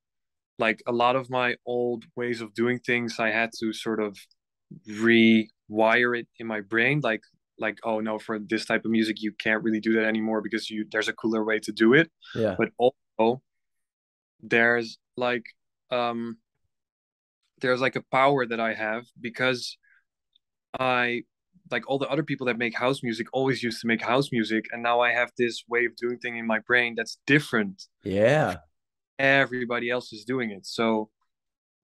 [0.59, 4.17] like a lot of my old ways of doing things I had to sort of
[4.89, 7.23] rewire it in my brain like
[7.59, 10.69] like oh no for this type of music you can't really do that anymore because
[10.71, 12.57] you there's a cooler way to do it Yeah.
[12.59, 13.41] but also
[14.43, 15.45] there's like
[15.91, 16.39] um
[17.61, 19.79] there's like a power that I have because
[20.79, 21.23] I
[21.71, 24.67] like all the other people that make house music always used to make house music
[24.73, 28.57] and now I have this way of doing thing in my brain that's different Yeah.
[29.19, 31.09] Everybody else is doing it so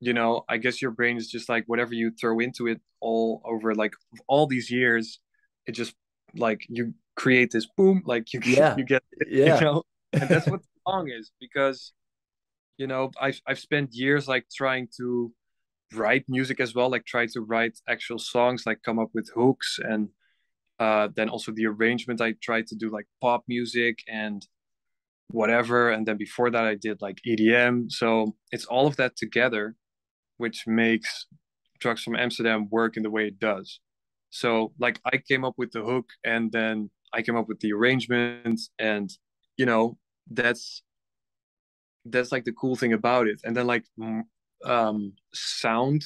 [0.01, 3.43] you know I guess your brain is just like whatever you throw into it all
[3.45, 3.95] over like
[4.27, 5.21] all these years
[5.67, 5.95] it just
[6.35, 8.77] like you create this boom like you Yeah.
[8.77, 9.55] you get Yeah.
[9.57, 11.93] you know and that's what the song is because
[12.79, 15.33] you know I've I've spent years like trying to
[15.93, 19.79] write music as well like try to write actual songs like come up with hooks
[19.83, 20.09] and
[20.79, 24.41] uh then also the arrangement I tried to do like pop music and
[25.33, 29.75] whatever and then before that I did like EDM so it's all of that together
[30.41, 31.27] which makes
[31.81, 33.81] drugs from Amsterdam work in the way it does.
[34.31, 37.73] So like I came up with the hook and then I came up with the
[37.73, 39.11] arrangements and
[39.57, 39.99] you know
[40.31, 40.83] that's
[42.07, 43.41] that's like the cool thing about it.
[43.45, 43.85] And then like
[44.65, 46.05] um sound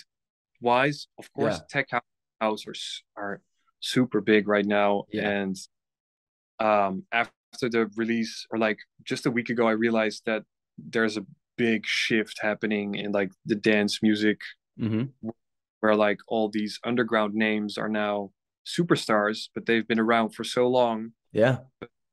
[0.61, 1.67] wise, of course, yeah.
[1.71, 2.03] tech
[2.41, 2.75] house are
[3.17, 3.41] are
[3.81, 5.29] super big right now yeah.
[5.29, 5.57] and
[6.59, 10.45] um after the release or like just a week ago I realized that
[10.79, 11.27] there's a
[11.57, 14.41] big shift happening in like the dance music
[14.81, 15.29] mm-hmm.
[15.81, 18.31] where like all these underground names are now
[18.67, 21.59] superstars but they've been around for so long yeah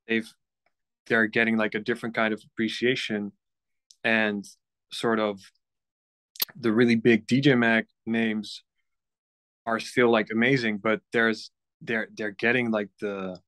[0.07, 0.31] they've
[1.07, 3.31] they're getting like a different kind of appreciation
[4.03, 4.45] and
[4.91, 5.39] sort of
[6.59, 8.63] the really big dj mag names
[9.65, 13.39] are still like amazing but there's they're they're getting like the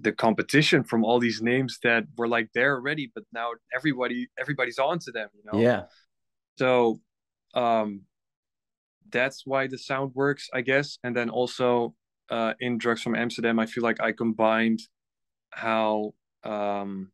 [0.00, 4.78] the competition from all these names that were like there already, but now everybody everybody's
[4.78, 5.60] on to them, you know?
[5.60, 5.84] Yeah.
[6.58, 7.00] So
[7.54, 8.02] um
[9.10, 10.98] that's why the sound works, I guess.
[11.04, 11.94] And then also
[12.30, 14.80] uh in Drugs from Amsterdam, I feel like I combined
[15.50, 17.10] how um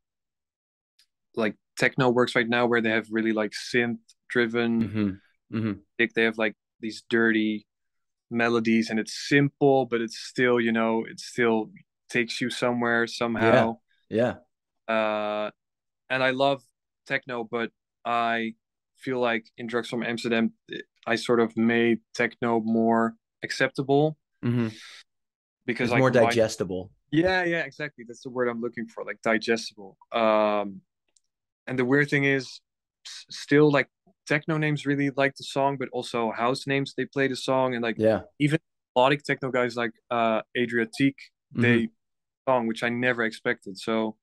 [1.34, 5.56] like techno works right now where they have really like synth driven mm-hmm.
[5.56, 5.72] Mm-hmm.
[6.14, 7.66] they have like these dirty
[8.30, 11.70] melodies and it's simple but it's still you know it's still
[12.10, 13.78] takes you somewhere somehow.
[14.08, 14.34] Yeah.
[14.88, 14.94] yeah.
[14.94, 15.50] Uh,
[16.08, 16.62] and I love
[17.06, 17.70] techno, but
[18.04, 18.54] I
[18.96, 20.52] feel like in Drugs from Amsterdam,
[21.06, 24.68] I sort of made techno more acceptable mm-hmm.
[25.66, 26.90] because it's more digestible.
[27.10, 28.04] Yeah, yeah, exactly.
[28.06, 29.96] That's the word I'm looking for, like digestible.
[30.12, 30.80] Um,
[31.66, 32.60] and the weird thing is,
[33.30, 33.88] still like
[34.26, 37.82] techno names really like the song, but also house names they play the song, and
[37.82, 38.58] like yeah, even
[38.94, 41.22] melodic techno guys like uh Adriatique,
[41.54, 41.62] mm-hmm.
[41.62, 41.88] they
[42.46, 43.78] song, which I never expected.
[43.78, 44.16] So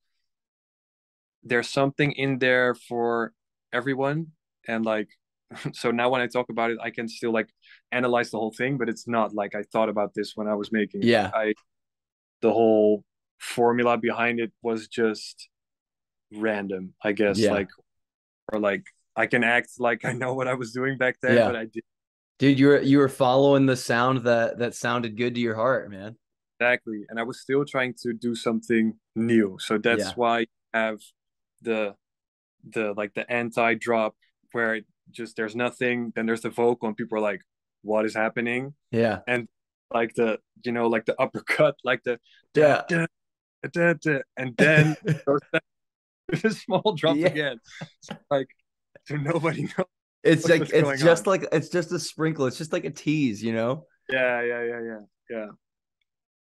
[1.44, 3.34] there's something in there for
[3.72, 4.28] everyone.
[4.68, 5.10] And like,
[5.74, 7.50] so now when I talk about it, I can still like
[7.92, 10.72] analyze the whole thing, but it's not like I thought about this when I was
[10.72, 11.08] making it.
[11.08, 11.32] Yeah.
[11.34, 11.54] I,
[12.42, 13.04] the whole
[13.40, 15.50] formula behind it was just
[16.34, 17.38] random, I guess.
[17.38, 17.52] Yeah.
[17.52, 17.70] Like,
[18.52, 18.84] or like,
[19.16, 21.46] I can act like I know what I was doing back then, yeah.
[21.46, 21.84] but I did.
[22.40, 25.92] Dude, you were you were following the sound that that sounded good to your heart,
[25.92, 26.18] man
[26.64, 27.05] exactly.
[27.09, 29.57] And i was still trying to do something new.
[29.59, 30.11] So that's yeah.
[30.16, 30.99] why I have
[31.61, 31.95] the
[32.70, 34.16] the like the anti drop
[34.51, 37.41] where it just there's nothing then there's the vocal and people are like
[37.82, 38.74] what is happening?
[38.91, 39.20] Yeah.
[39.28, 39.47] And
[39.93, 42.20] like the you know like the uppercut like the
[42.55, 42.82] yeah.
[42.88, 43.05] da,
[43.72, 47.28] da, da, and then the small drop yeah.
[47.28, 47.59] again.
[48.30, 48.47] Like
[49.07, 49.88] so nobody knows
[50.24, 51.32] it's like it's just on.
[51.32, 52.45] like it's just a sprinkle.
[52.45, 53.86] It's just like a tease you know?
[54.09, 54.99] Yeah yeah yeah yeah
[55.30, 55.45] yeah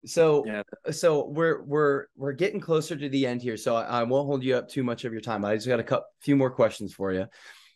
[0.05, 0.63] so yeah.
[0.91, 4.43] so we're we're we're getting closer to the end here, so I, I won't hold
[4.43, 5.45] you up too much of your time.
[5.45, 7.27] I just got a couple few more questions for you.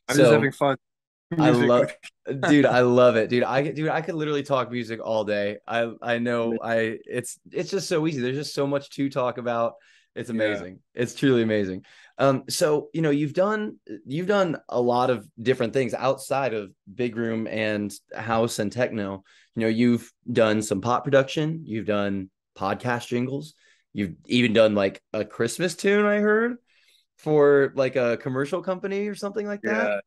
[0.09, 0.77] I'm so, just having fun.
[1.39, 1.93] I love,
[2.49, 2.67] dude.
[2.67, 3.43] I love it, dude.
[3.43, 5.59] I dude, I could literally talk music all day.
[5.67, 8.21] I I know I it's it's just so easy.
[8.21, 9.75] There's just so much to talk about.
[10.15, 10.79] It's amazing.
[10.95, 11.03] Yeah.
[11.03, 11.85] It's truly amazing.
[12.19, 16.73] Um, so you know, you've done you've done a lot of different things outside of
[16.93, 19.25] big room and house and techno.
[19.57, 23.55] You know, you've done some pop production, you've done podcast jingles,
[23.93, 26.57] you've even done like a Christmas tune, I heard,
[27.17, 30.03] for like a commercial company or something like that.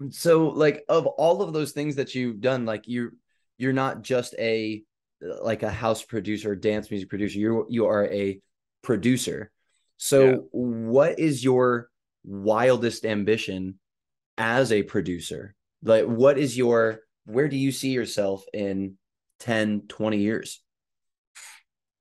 [0.00, 0.08] Yeah.
[0.10, 3.12] So, like, of all of those things that you've done, like you
[3.58, 4.82] you're not just a
[5.20, 7.38] like a house producer, dance music producer.
[7.38, 8.40] You you are a
[8.84, 9.50] producer.
[9.96, 10.36] So, yeah.
[10.52, 11.88] what is your
[12.24, 13.80] wildest ambition
[14.38, 15.56] as a producer?
[15.82, 18.96] Like, what is your, where do you see yourself in
[19.40, 20.62] 10, 20 years?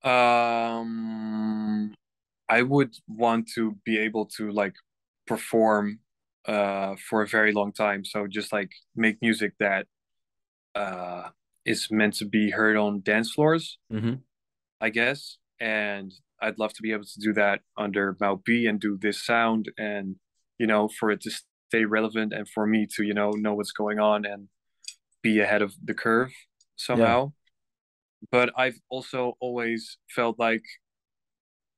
[0.04, 1.94] Um,
[2.50, 4.76] I would want to be able to like
[5.26, 6.00] perform
[6.46, 8.04] uh for a very long time.
[8.04, 9.88] So, just like make music that
[10.76, 11.30] uh
[11.66, 14.16] is meant to be heard on dance floors, mm-hmm.
[14.82, 15.38] I guess.
[15.60, 16.12] And
[16.44, 19.72] I'd love to be able to do that under Mau P and do this sound
[19.78, 20.18] and
[20.60, 21.32] you know for it to
[21.70, 24.50] stay relevant and for me to you know know what's going on and
[25.22, 26.32] be ahead of the curve
[26.76, 27.26] somehow.
[27.26, 27.30] Yeah.
[28.32, 30.64] But I've also always felt like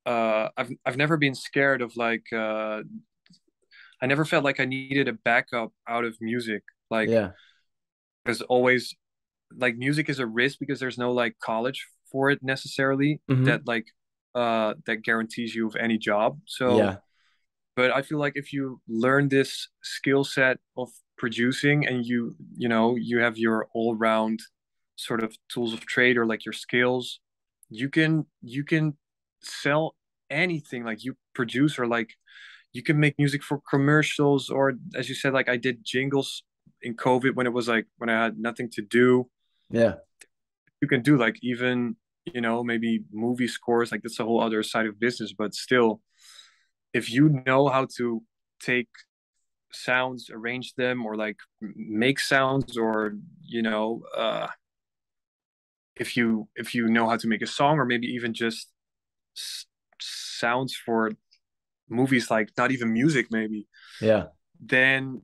[0.06, 2.82] uh, I've I've never been scared of like uh,
[4.02, 6.64] I never felt like I needed a backup out of music.
[6.92, 7.32] Like yeah,
[8.24, 8.94] because always
[9.58, 13.46] like music is a risk because there's no like college for it necessarily mm-hmm.
[13.46, 13.86] that like
[14.36, 16.40] uh, that guarantees you of any job.
[16.46, 16.98] So, yeah.
[17.76, 22.68] but I feel like if you learn this skill set of producing and you, you
[22.68, 24.42] know, you have your all round
[24.98, 27.22] sort of tools of trade or like your skills,
[27.70, 28.98] you can, you can
[29.42, 29.96] sell
[30.30, 32.10] anything like you produce or like
[32.74, 36.44] you can make music for commercials or as you said, like I did jingles
[36.82, 39.30] in COVID when it was like when I had nothing to do.
[39.70, 39.96] Yeah.
[40.82, 41.96] You can do like even
[42.34, 46.02] you know maybe movie scores like that's a whole other side of business, but still,
[46.94, 48.24] if you know how to
[48.60, 48.90] take
[49.72, 54.48] sounds, arrange them, or like make sounds, or you know, uh,
[55.96, 58.72] if you if you know how to make a song, or maybe even just
[59.38, 59.66] s-
[60.02, 61.12] sounds for
[61.90, 63.68] movies like not even music maybe
[64.02, 64.28] Yeah.
[64.60, 65.22] then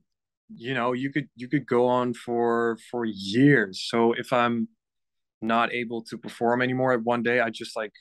[0.55, 4.67] you know you could you could go on for for years so if i'm
[5.41, 7.91] not able to perform anymore at one day i just like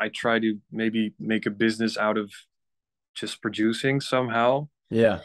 [0.00, 2.30] i try to maybe make a business out of
[3.14, 5.20] just producing somehow Yeah.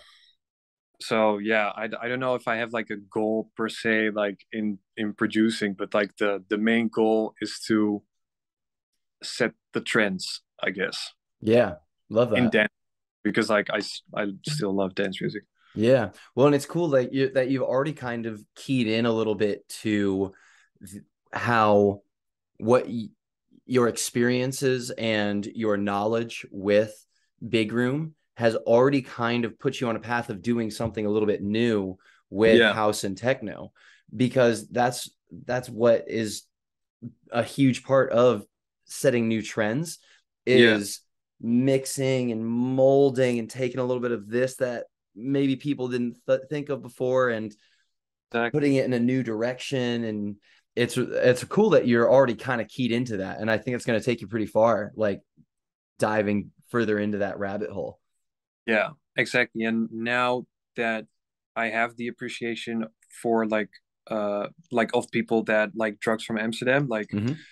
[1.00, 4.40] so yeah I, I don't know if i have like a goal per se like
[4.52, 8.02] in in producing but like the the main goal is to
[9.24, 11.76] set the trends i guess Yeah.
[12.10, 12.38] Love that.
[12.40, 12.74] in dance
[13.24, 13.80] because like i
[14.16, 15.44] i still love dance music
[15.74, 16.10] Yeah.
[16.36, 19.36] Well, and it's cool that you that you've already kind of keyed in a little
[19.36, 20.34] bit to
[21.34, 22.02] how
[22.58, 23.10] what y-
[23.66, 26.94] your experiences and your knowledge with
[27.48, 31.10] Big Room has already kind of put you on a path of doing something a
[31.10, 31.98] little bit new
[32.30, 32.74] with Yeah.
[32.74, 33.72] house and techno
[34.16, 35.10] because that's
[35.46, 36.44] that's what is
[37.32, 38.46] a huge part of
[38.86, 40.00] setting new trends
[40.46, 40.76] Yeah.
[40.76, 41.00] is
[41.40, 46.42] mixing and molding and taking a little bit of this that maybe people didn't th-
[46.50, 47.54] think of before and
[48.32, 48.52] Exactly.
[48.60, 50.36] putting it in a new direction and
[50.76, 53.86] it's it's cool that you're already kind of keyed into that and i think it's
[53.86, 55.22] going to take you pretty far like
[56.00, 58.00] diving further into that rabbit hole
[58.66, 59.64] Yeah, exactly.
[59.64, 60.46] And now
[60.76, 61.06] that
[61.56, 62.86] I have the appreciation
[63.22, 63.70] for like
[64.10, 67.44] uh like of people that like drugs from Amsterdam, like Mhm.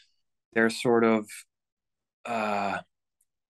[0.53, 1.27] they're sort of
[2.25, 2.79] uh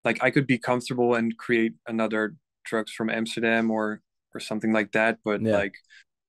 [0.05, 4.01] like I could be comfortable and create another drugs from Amsterdam or
[4.36, 5.51] or something like that, but Yeah.
[5.51, 5.76] like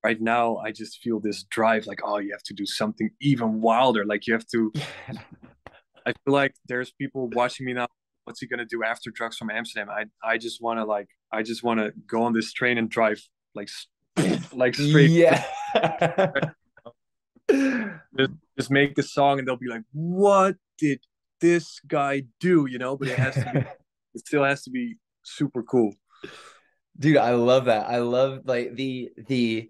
[0.03, 3.61] right now I just feel this drive like oh you have to do something even
[3.61, 4.05] wilder.
[4.05, 4.71] Like you have to
[6.05, 7.87] I feel like there's people watching me now.
[8.25, 9.89] What's he gonna do after drugs from Amsterdam?
[9.89, 12.89] I I just want to like I just want to go on this train and
[12.89, 13.21] drive
[13.55, 13.69] like
[14.53, 15.09] like straight.
[15.11, 15.43] yeah
[18.17, 20.99] Just, just make a song and they'll be like, "What did
[21.41, 22.95] this guy do?" You know.
[22.95, 23.59] But it has to be.
[24.13, 25.93] it still has to be super cool.
[26.99, 29.69] dude i love that i love like the the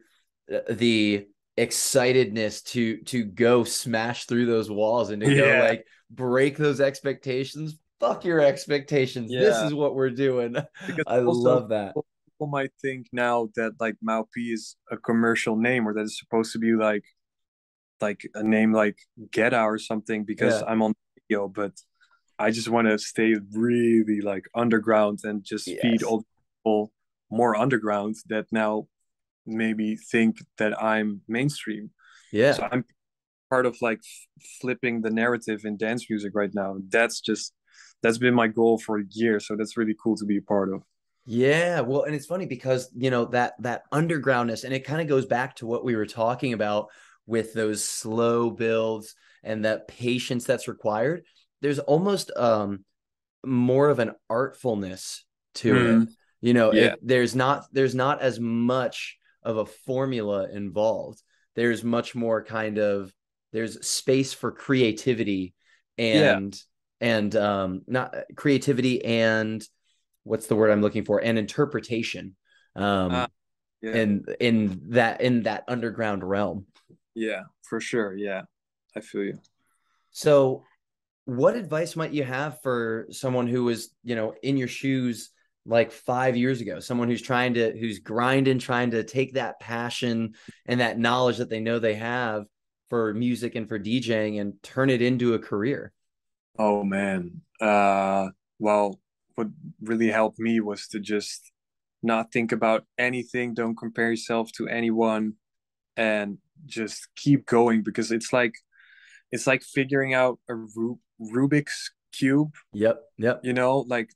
[0.70, 1.28] the
[1.58, 5.60] excitedness to to go smash through those walls and to go Yeah.
[5.70, 10.56] like break those expectations fuck your expectations this is what we're doing
[10.88, 15.56] Because i love that People might think now that like Mau P is a commercial
[15.56, 17.04] name or that it's supposed to be like
[18.00, 18.98] like a name like
[19.30, 20.68] Guetta or something because Yeah.
[20.68, 20.94] I'm on
[21.30, 21.74] video, but
[22.40, 26.04] I just want to stay really like underground and just feed Yes.
[26.04, 26.26] all
[26.58, 26.92] people
[27.30, 28.88] more underground that now
[29.46, 31.92] maybe think that I'm mainstream.
[32.32, 32.86] yeah So I'm
[33.50, 34.02] part of like
[34.62, 36.78] flipping the narrative in dance music right now.
[36.90, 37.54] That's just
[38.04, 39.40] that's been my goal for a year.
[39.40, 40.84] So that's really cool to be a part of.
[41.26, 45.08] Yeah, well, and it's funny because you know that that undergroundness, and it kind of
[45.08, 46.88] goes back to what we were talking about
[47.28, 51.24] with those slow builds and that patience that's required.
[51.62, 52.84] There's almost um
[53.46, 55.22] more of an artfulness
[55.56, 55.86] to Mhm.
[55.86, 56.10] it.
[56.42, 56.96] You know, Yeah.
[56.96, 61.22] it, there's not there's not as much of a formula involved.
[61.56, 63.14] There's much more kind of
[63.52, 65.54] there's space for creativity
[65.98, 66.38] Yeah.
[66.38, 66.62] and
[67.02, 69.62] and um not creativity and
[70.24, 71.20] what's the word I'm looking for?
[71.24, 72.36] And interpretation.
[72.76, 73.28] Um Ah,
[73.82, 73.92] Yeah.
[73.96, 76.66] in in that in that underground realm.
[77.14, 78.16] Yeah, for sure.
[78.16, 78.44] Yeah,
[78.96, 79.40] I feel you.
[80.12, 80.64] So
[81.26, 85.32] what advice might you have for someone who is, you know, in your shoes
[85.66, 86.80] like 5 years ago?
[86.80, 90.34] Someone who's trying to who's grinding trying to take that passion
[90.66, 92.46] and that knowledge that they know they have
[92.90, 95.94] for music and for DJing and turn it into a career.
[96.58, 97.42] Oh man.
[97.60, 99.00] Uh, well,
[99.36, 99.48] what
[99.82, 101.52] really helped me was to just
[102.04, 103.54] not think about anything.
[103.54, 105.34] Don't compare yourself to anyone,
[105.96, 108.56] and just keep going because it's like
[109.32, 112.54] it's like figuring out a Ru- Rubik's cube.
[112.74, 113.42] Yep, yep.
[113.44, 114.10] You know, like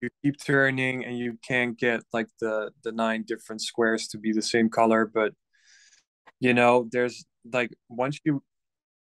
[0.00, 4.32] you keep turning and you can't get like the the nine different squares to be
[4.32, 5.32] the same color, but
[6.40, 8.42] you know, there's like once you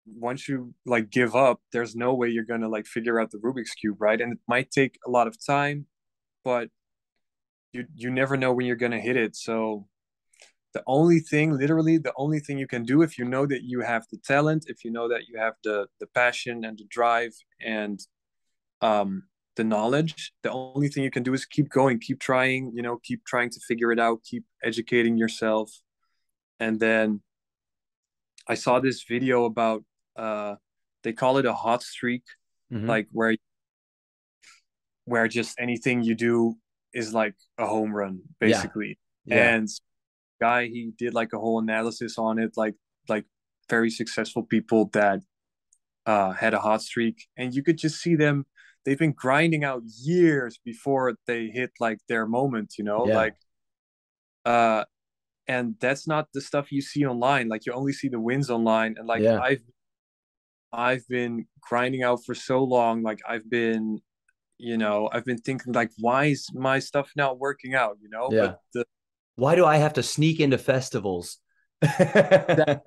[0.07, 3.73] once you like give up, there's no way you're gonna like figure out the Rubik's
[3.73, 4.21] cube, right?
[4.21, 5.87] And it might take a lot of time,
[6.45, 6.69] but
[7.73, 9.37] you you never know when you're gonna hit it.
[9.37, 9.87] So
[10.75, 13.81] the only thing, literally, the only thing you can do if you know that you
[13.81, 17.33] have the talent, if you know that you have the the passion and the drive
[17.65, 18.01] and
[18.83, 19.25] um
[19.57, 22.99] the knowledge, the only thing you can do is keep going, keep trying, you know,
[23.03, 25.71] keep trying to figure it out, keep educating yourself.
[26.61, 27.21] and then
[28.47, 29.85] I saw this video about
[30.17, 30.55] uh
[31.03, 32.23] they call it a hot streak,
[32.73, 32.87] Mhm.
[32.89, 33.35] like where
[35.05, 36.57] where just anything you do
[36.93, 38.47] is like a home run, Yeah.
[38.47, 38.99] basically.
[39.27, 39.69] yeah, And
[40.41, 42.75] guy he did like a whole analysis on it, like
[43.09, 43.27] like
[43.69, 45.19] very successful people that
[46.07, 48.47] uh had a hot streak, and you could just see them.
[48.85, 53.15] They've been grinding out years before they hit like their moment, you know, Yeah.
[53.15, 53.35] like
[54.45, 54.85] uh
[55.49, 58.97] and that's not the stuff you see online like you only see the wins online
[58.99, 59.39] and like Yeah.
[59.39, 59.61] i've
[60.73, 64.01] i've been grinding out for so long like i've been
[64.59, 68.33] you know i've been thinking like why is my stuff not working out you know
[68.33, 68.39] Yeah.
[68.39, 68.85] but the,
[69.37, 71.39] Why do I have to sneak into festivals?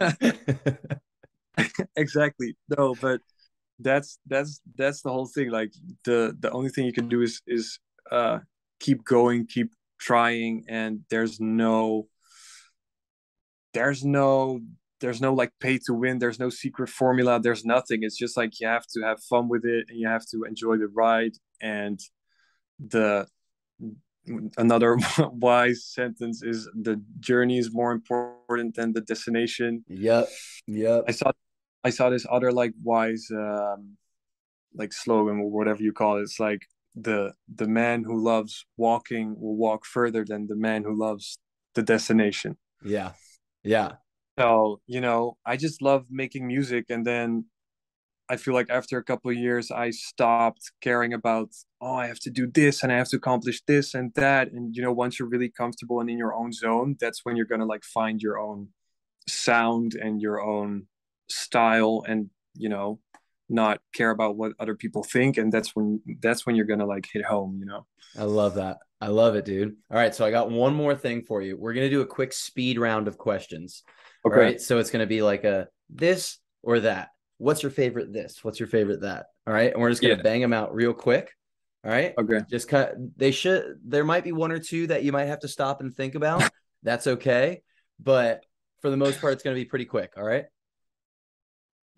[1.96, 3.20] exactly no but
[3.78, 5.50] that's that's that's the whole thing.
[5.50, 5.72] Like
[6.04, 7.78] the the only thing you can do is is
[8.10, 8.38] uh
[8.80, 12.06] keep going keep trying and there's no
[13.72, 14.60] there's no
[15.00, 16.18] there's no like pay to win.
[16.18, 17.40] There's no secret formula.
[17.40, 18.04] There's nothing.
[18.04, 20.78] It's just like you have to have fun with it and you have to enjoy
[20.78, 21.32] the ride.
[21.60, 22.00] And
[22.78, 23.26] the
[24.56, 29.84] another wise sentence is the journey is more important than the destination.
[29.88, 30.28] Yep.
[30.66, 31.04] Yep.
[31.08, 31.32] i saw
[31.84, 33.96] i saw this other like wise um
[34.74, 36.62] like slogan or whatever you call it it's like
[36.96, 41.38] the the man who loves walking will walk further than the man who loves
[41.74, 43.12] the destination Yeah.
[43.62, 43.92] Yeah.
[44.38, 47.46] so you know i just love making music and then
[48.28, 52.20] i feel like after a couple of years i stopped caring about oh i have
[52.20, 55.18] to do this and i have to accomplish this and that and you know once
[55.18, 58.38] you're really comfortable and in your own zone that's when you're gonna like find your
[58.38, 58.68] own
[59.28, 60.86] sound and your own
[61.28, 62.98] style and you know
[63.48, 67.06] not care about what other people think and that's when that's when you're gonna like
[67.12, 68.76] hit home you know I love that.
[69.00, 69.74] I love it, dude.
[69.90, 70.14] All right.
[70.14, 71.56] So I got one more thing for you.
[71.56, 73.82] We're going to do a quick speed round of questions.
[74.24, 74.60] All right.
[74.60, 77.08] So it's going to be like a this or that.
[77.38, 78.44] What's your favorite this?
[78.44, 79.26] What's your favorite that?
[79.48, 79.72] All right.
[79.72, 80.22] And we're just going to Yeah.
[80.22, 81.32] bang them out real quick.
[81.84, 82.14] All right.
[82.16, 82.94] okay Just cut.
[83.16, 85.92] They should, there might be one or two that you might have to stop and
[85.92, 86.48] think about.
[86.84, 87.62] That's okay.
[87.98, 88.44] But
[88.80, 90.12] for the most part, it's going to be pretty quick.
[90.16, 90.44] All right.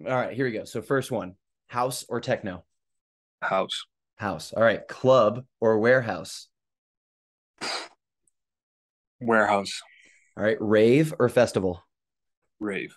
[0.05, 0.35] All right.
[0.35, 0.65] Here we go.
[0.65, 1.35] So, first one
[1.69, 2.65] house or techno?
[3.41, 3.87] house
[4.17, 4.53] House.
[4.53, 4.87] All right.
[4.89, 6.49] Club or warehouse?
[9.21, 9.83] warehouse
[10.37, 10.57] All right.
[10.61, 11.83] Rave or festival?
[12.61, 12.97] rave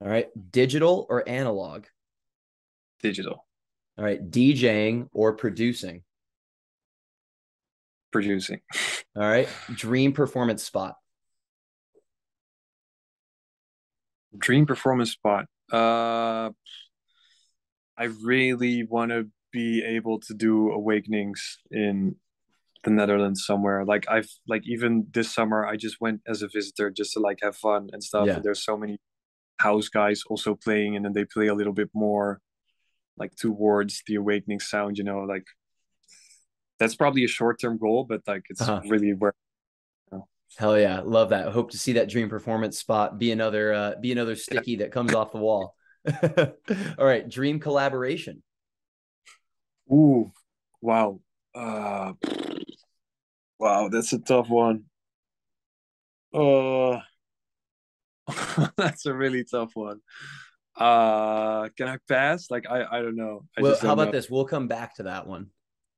[0.00, 0.28] All right.
[0.50, 1.84] Digital or analog?
[3.02, 3.44] digital
[3.98, 4.30] All right.
[4.30, 6.02] DJing or producing?
[8.12, 8.60] producing
[9.16, 9.48] All right.
[9.74, 10.96] Dream performance spot?
[14.38, 16.50] dream performance spot uh
[17.98, 22.16] i really want to be able to do awakenings in
[22.84, 26.90] the netherlands somewhere like i've like even this summer i just went as a visitor
[26.90, 28.34] just to like have fun and stuff Yeah.
[28.36, 28.98] and there's so many
[29.58, 32.40] house guys also playing and then they play a little bit more
[33.16, 35.44] like towards the awakening sound you know like
[36.78, 38.80] that's probably a short-term goal but like it's Uh-huh.
[38.88, 39.34] really where
[40.56, 41.00] Hell yeah.
[41.04, 41.48] Love that.
[41.48, 45.14] Hope to see that dream performance spot be another, uh, be another sticky that comes
[45.14, 45.74] off the wall.
[46.22, 47.28] All right.
[47.28, 48.42] Dream collaboration.
[49.90, 50.32] Ooh,
[50.80, 51.20] wow.
[51.54, 52.12] Uh,
[53.58, 54.84] wow, that's a tough one.
[56.32, 57.00] Uh,
[58.76, 60.00] that's a really tough one.
[60.76, 62.50] Uh, can I pass?
[62.50, 63.44] Like, I, I don't know.
[63.56, 64.12] I well, how about know.
[64.12, 64.30] this?
[64.30, 65.48] We'll come back to that one.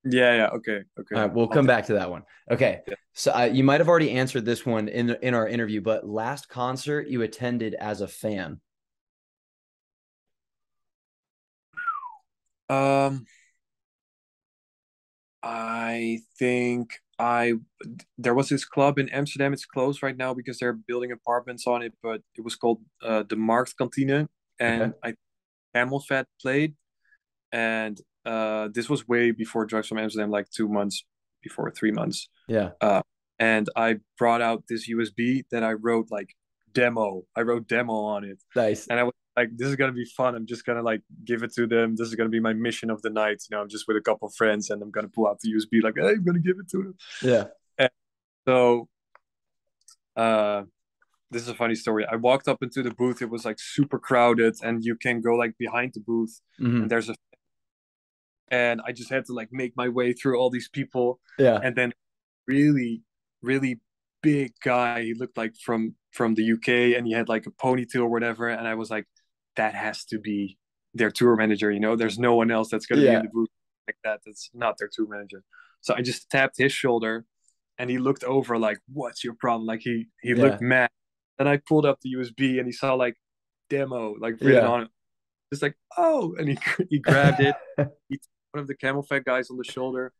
[0.04, 0.46] Yeah, yeah.
[0.48, 1.14] Okay, okay.
[1.16, 2.24] All right, we'll come back to that one.
[2.50, 2.94] Okay, Yeah.
[3.14, 6.48] so uh, you might have already answered this one in in our interview, but last
[6.48, 8.60] concert you attended as a fan.
[12.68, 13.26] Um,
[15.42, 17.54] I think I
[18.18, 19.52] there was this club in Amsterdam.
[19.52, 23.22] It's closed right now because they're building apartments on it, but it was called uh,
[23.28, 24.28] the Marktkantine,
[24.58, 25.14] and I
[25.74, 26.74] CamelPhat played,
[27.52, 31.04] and uh, this was way before Drugs from Amsterdam, like two months
[31.42, 32.28] before, three months.
[32.48, 32.70] Yeah,
[33.38, 36.30] And I brought out this USB that I wrote like
[36.72, 37.24] demo.
[37.36, 38.86] I wrote demo on it, nice.
[38.88, 40.34] and I was like, "This is gonna be fun.
[40.36, 41.96] I'm just gonna like give it to them.
[41.96, 43.42] This is gonna be my mission of the night.
[43.50, 45.50] You know, I'm just with a couple of friends, and I'm gonna pull out the
[45.50, 47.44] USB, like, hey, I'm gonna give it to them." Yeah,
[48.46, 48.88] So,
[50.16, 50.62] uh,
[51.30, 52.04] this is a funny story.
[52.10, 53.22] I walked up into the booth.
[53.22, 56.82] It was like super crowded, and you can go like behind the booth, Mhm.
[56.82, 57.14] and there's a,
[58.48, 61.74] and I just had to like make my way through all these people, yeah, and
[61.76, 61.92] then
[62.46, 63.02] really,
[63.42, 63.80] really
[64.22, 65.02] big guy.
[65.02, 68.48] He looked like from from the UK, and he had like a ponytail or whatever.
[68.48, 69.06] And I was like,
[69.56, 70.58] that has to be
[70.94, 71.70] their tour manager.
[71.72, 73.48] You know, there's no one else that's gonna be in the booth
[73.88, 74.20] like that.
[74.24, 75.42] That's not their tour manager.
[75.80, 77.24] So I just tapped his shoulder,
[77.78, 80.42] and he looked over like, "What's your problem?" Like he he Yeah.
[80.42, 80.90] looked mad.
[81.38, 83.16] and I pulled up the USB and he saw like
[83.68, 84.68] demo like written Yeah.
[84.70, 84.88] on it.
[85.50, 86.56] It's like oh, and he
[86.90, 87.54] he grabbed it.
[88.08, 88.20] he
[88.54, 90.12] one of the CamelPhat guys on the shoulder.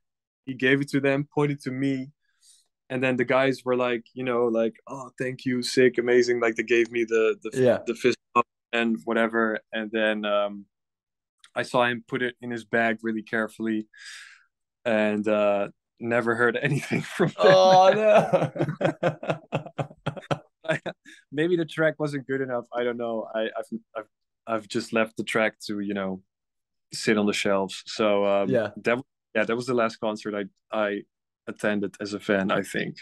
[0.45, 2.11] He gave it to them, pointed to me,
[2.91, 6.41] and then the guys were like, you know, like oh, thank you, sick, amazing.
[6.41, 7.79] Like they gave me the the Yeah.
[7.87, 8.19] the fist
[8.73, 10.67] and whatever, and then um,
[11.55, 13.87] I saw him put it in his bag really carefully,
[14.85, 15.69] and uh,
[16.01, 17.37] never heard anything from them.
[17.39, 18.51] Oh no.
[21.31, 22.65] maybe the track wasn't good enough.
[22.75, 23.29] I don't know.
[23.33, 24.09] I, I've I've
[24.47, 26.21] I've just left the track to you know
[26.95, 27.83] sit on the shelves.
[27.87, 28.71] So um, Yeah.
[28.85, 28.99] that
[29.35, 30.45] yeah that was the last concert I
[30.77, 31.03] I
[31.47, 32.51] attended as a fan.
[32.51, 32.97] I think.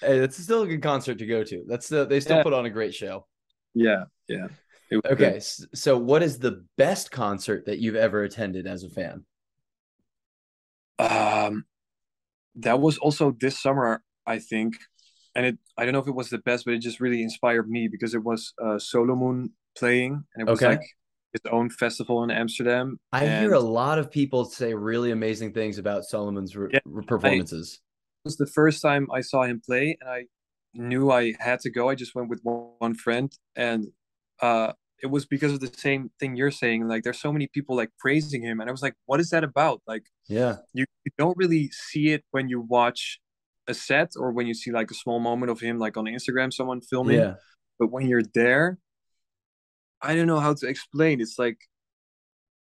[0.00, 1.64] hey, that's still a good concert to go to.
[1.68, 2.42] That's the, they still Yeah.
[2.42, 3.26] put on a great show.
[3.74, 4.48] Yeah, yeah.
[5.04, 5.42] Okay, good.
[5.74, 9.24] so what is the best concert that you've ever attended as a fan?
[10.98, 11.64] Um,
[12.56, 14.74] that was also this summer, I think,
[15.34, 17.68] and it I don't know if it was the best, but it just really inspired
[17.68, 20.68] me because it was uh, Solomun playing, and it was Okay.
[20.76, 20.82] like
[21.34, 22.98] its own festival in Amsterdam.
[23.12, 26.80] I and hear a lot of people say really amazing things about Solomun's re- Yeah,
[27.06, 27.80] performances.
[28.24, 30.26] it was the first time I saw him play, and I
[30.74, 31.88] knew I had to go.
[31.88, 33.86] I just went with one, one friend, and
[34.40, 34.72] uh,
[35.02, 36.88] it was because of the same thing you're saying.
[36.88, 39.44] Like, there's so many people like praising him, and I was like, "What is that
[39.44, 43.20] about?" Like, yeah, you, you don't really see it when you watch
[43.68, 46.52] a set or when you see like a small moment of him, like on Instagram,
[46.52, 47.20] someone filming.
[47.20, 47.34] yeah,
[47.78, 48.78] But when you're there,
[50.02, 51.20] I don't know how to explain.
[51.20, 51.58] It's like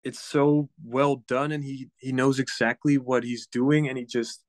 [0.04, 4.42] it's so well done, and he he knows exactly what he's doing, and he just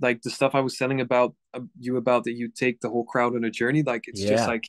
[0.00, 3.04] like the stuff I was telling about uh, you about that you take the whole
[3.04, 3.82] crowd on a journey.
[3.82, 4.30] Like it's Yeah.
[4.30, 4.64] just like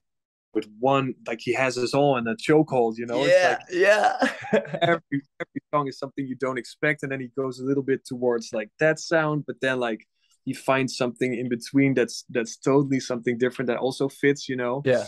[0.53, 2.95] with one, like he has us all in a chokehold.
[2.97, 4.17] You know, yeah, it's like yeah.
[4.81, 8.05] every every song is something you don't expect, and then he goes a little bit
[8.05, 10.05] towards like that sound, but then like
[10.45, 14.49] he finds something in between that's that's totally something different that also fits.
[14.49, 15.05] You know, yeah.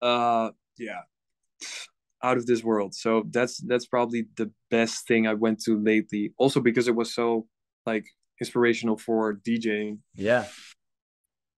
[0.00, 1.02] uh, yeah,
[2.22, 2.94] out of this world.
[2.94, 6.32] So that's that's probably the best thing I went to lately.
[6.36, 7.46] Also because it was so
[7.84, 8.06] like
[8.40, 9.98] inspirational for DJing.
[10.14, 10.46] Yeah.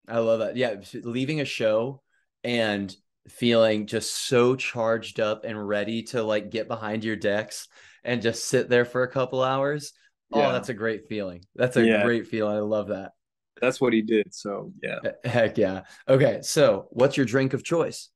[0.09, 0.57] I love that.
[0.57, 0.77] Yeah.
[1.03, 2.03] Leaving a show
[2.43, 2.95] and
[3.29, 7.69] feeling just so charged up and ready to like get behind your decks
[8.03, 9.93] and just sit there for a couple hours.
[10.33, 11.45] Oh, that's a great feeling.
[11.55, 12.03] That's a Yeah.
[12.05, 12.57] great feeling.
[12.57, 13.13] I love that.
[13.61, 14.35] That's what he did.
[14.35, 14.99] So yeah.
[15.25, 15.83] Heck yeah.
[16.09, 16.41] Okay.
[16.43, 18.11] So, what's your drink of choice?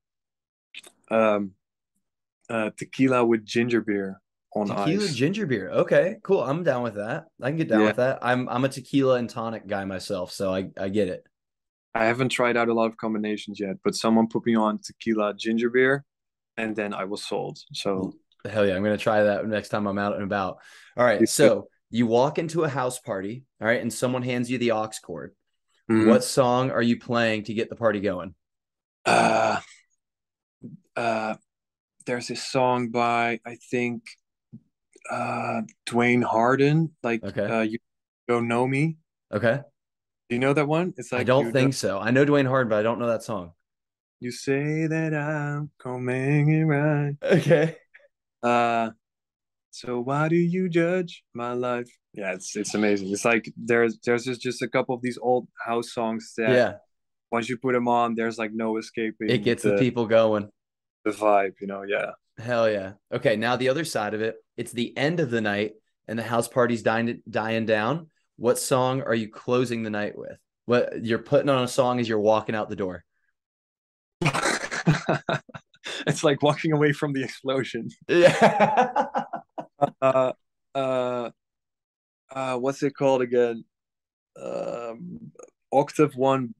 [1.11, 1.53] Um,
[2.49, 4.21] uh, tequila with ginger beer
[4.55, 5.15] on Tequila ice.
[5.15, 5.71] ginger beer.
[5.71, 6.43] Okay, cool.
[6.43, 7.27] I'm down with that.
[7.43, 7.87] I can get down Yeah.
[7.89, 8.19] with that.
[8.23, 11.27] I'm I'm a tequila and tonic guy myself, so I I get it.
[11.95, 15.35] I haven't tried out a lot of combinations yet, but someone put me on tequila
[15.35, 16.05] ginger beer,
[16.57, 17.59] and then I was sold.
[17.73, 18.15] So
[18.49, 20.59] Hell yeah, I'm gonna try that next time I'm out and about.
[20.97, 24.59] All right, so you walk into a house party, all right, and someone hands you
[24.59, 25.35] the aux cord.
[25.91, 26.07] mhm.
[26.07, 28.35] What song are you playing to get the party going?
[29.07, 29.61] uh
[30.97, 31.35] uh
[32.09, 34.03] there's this song by I think
[35.11, 35.61] uh
[35.93, 37.47] Van Helden like Okay.
[37.47, 37.79] uh you
[38.27, 38.97] don't know me
[39.33, 39.61] Okay,
[40.29, 42.01] do you know that one it's like I don't think so.
[42.01, 43.53] I know Van Helden, but I don't know that song.
[44.21, 47.77] you say that I'm coming right Okay,
[48.43, 48.91] uh
[49.71, 54.25] so why do you judge my life yeah it's it's amazing it's like there's there's
[54.25, 56.73] just, just a couple of these old house songs that yeah,
[57.31, 60.49] once you put them on there's like no escaping it gets the people going.
[61.11, 62.93] The vibe you know yeah Hell yeah.
[63.13, 65.73] Okay, now the other side of it, it's the end of the night
[66.07, 68.11] and the house party's dying dying down.
[68.37, 70.39] What song are you closing the night with?
[70.67, 73.05] What you're putting on a song as you're walking out the door.
[76.07, 79.07] it's like walking away from the explosion Yeah.
[80.03, 80.33] uh
[80.75, 81.31] uh
[82.31, 83.65] uh what's it called again
[84.41, 85.31] um
[85.73, 86.53] octave one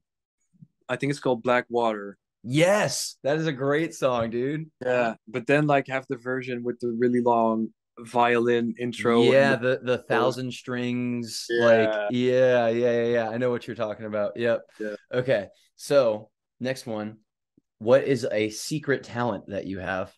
[0.87, 2.17] i think it's called black water
[2.49, 4.69] yes, that is a great song, dude.
[4.83, 7.69] yeah but then like have the version with the really long
[7.99, 11.65] violin intro yeah, the the thousand strings, Yeah.
[11.65, 13.29] like yeah, yeah, yeah, yeah.
[13.29, 14.37] I know what you're talking about.
[14.37, 14.61] Yep.
[14.79, 14.95] Yeah.
[15.13, 15.47] Okay.
[15.75, 16.29] So
[16.59, 17.17] next one.
[17.79, 20.13] What is a secret talent that you have?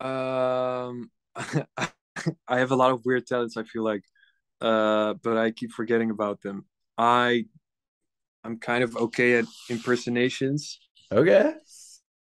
[0.00, 1.10] um
[2.48, 4.02] i have a lot of weird talents i feel like
[4.60, 6.64] uh but i keep forgetting about them
[6.98, 7.44] i
[8.44, 10.78] i'm kind of okay at impersonations
[11.12, 11.52] Okay.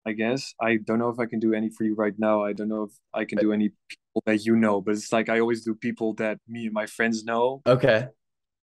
[0.06, 0.54] I guess.
[0.60, 2.44] I don't know if I can do any for you right now.
[2.44, 5.28] I don't know if I can do any people that you know, but it's like
[5.28, 7.62] I always do people that me and my friends know.
[7.66, 8.06] Okay.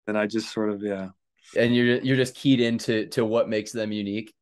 [0.09, 1.11] And I just sort of, yeah.
[1.57, 4.33] And you're you're just keyed into to what makes them unique.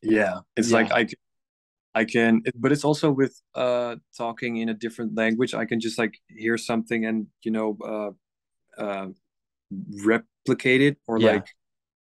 [0.00, 0.40] Yeah.
[0.56, 0.76] It's Yeah.
[0.78, 1.18] like I can,
[1.94, 5.52] I can, but it's also with uh talking in a different language.
[5.52, 9.08] I can just like hear something and, you know, uh, uh,
[10.04, 11.32] replicate it or Yeah.
[11.34, 11.46] like,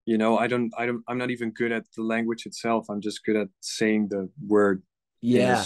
[0.09, 3.03] you know i don't i don't i'm not even good at the language itself i'm
[3.09, 4.83] just good at saying the word
[5.21, 5.65] Yeah.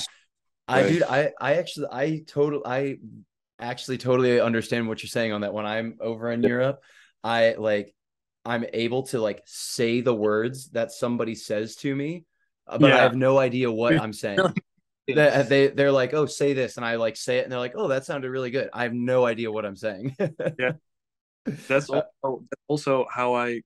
[0.69, 2.99] I dude, I I actually I total I
[3.59, 6.79] actually totally understand what you're saying on that when I'm over in Europe,
[7.23, 7.95] I like
[8.45, 12.25] I'm able to like say the words that somebody says to me,
[12.67, 14.39] uh, but I have no idea what I'm saying.
[15.07, 17.75] They, they they're like, "Oh, say this." And I like say it and they're like,
[17.77, 20.17] "Oh, that sounded really good." I have no idea what I'm saying.
[20.59, 20.73] Yeah.
[21.69, 23.61] that's Uh, also that's also how i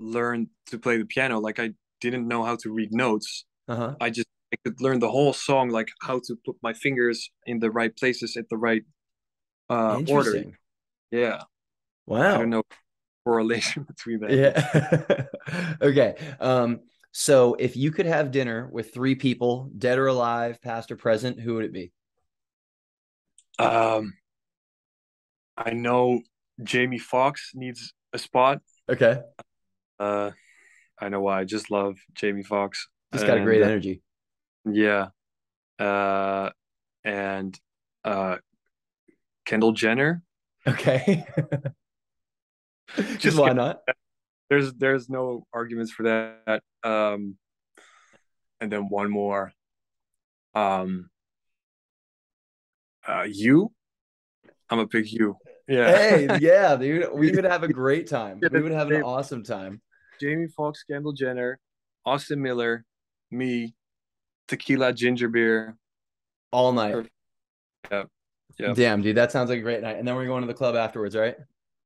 [0.00, 1.70] learned to play the piano like i
[2.00, 3.94] didn't know how to read notes uh-huh.
[4.00, 7.58] i just i could learn the whole song like how to put my fingers in
[7.58, 8.82] the right places at the right
[9.70, 10.44] uh order
[11.10, 11.42] yeah
[12.06, 12.34] Wow.
[12.34, 12.62] i don't know
[13.24, 15.24] correlation between that Yeah.
[15.82, 16.16] okay.
[16.40, 16.80] Um,
[17.12, 21.40] so if you could have dinner with three people, dead or alive, past or present,
[21.40, 21.92] who would it be?
[23.58, 24.14] um
[25.56, 26.20] i know
[26.62, 29.20] jamie Foxx needs a spot Okay.
[30.00, 30.30] Uh
[31.00, 32.88] i know why i just love jamie Foxx.
[33.12, 34.02] Just got a great uh, energy.
[34.70, 35.08] yeah
[35.78, 36.50] uh
[37.04, 37.58] and
[38.04, 38.36] uh
[39.46, 40.22] kendall jenner
[40.66, 41.24] Okay.
[42.96, 43.80] Just Just why not?
[44.50, 47.36] there's there's no arguments for that um
[48.60, 49.52] and then one more
[50.54, 51.08] um
[53.06, 53.70] uh you
[54.68, 55.36] i'm gonna pick you
[55.68, 57.12] yeah Hey, yeah, dude.
[57.12, 58.40] We would have a great time.
[58.50, 59.80] We would have an awesome time.
[60.20, 61.58] Jamie Foxx, kendall jenner
[62.06, 62.84] austin miller
[63.30, 63.74] me
[64.48, 65.76] tequila ginger beer
[66.52, 66.92] All night.
[66.94, 67.12] Perfect.
[67.90, 68.02] Yeah.
[68.58, 68.72] Yeah.
[68.74, 69.16] Damn, dude.
[69.16, 69.98] That sounds like a great night.
[69.98, 71.36] And then we're going to the club afterwards, right?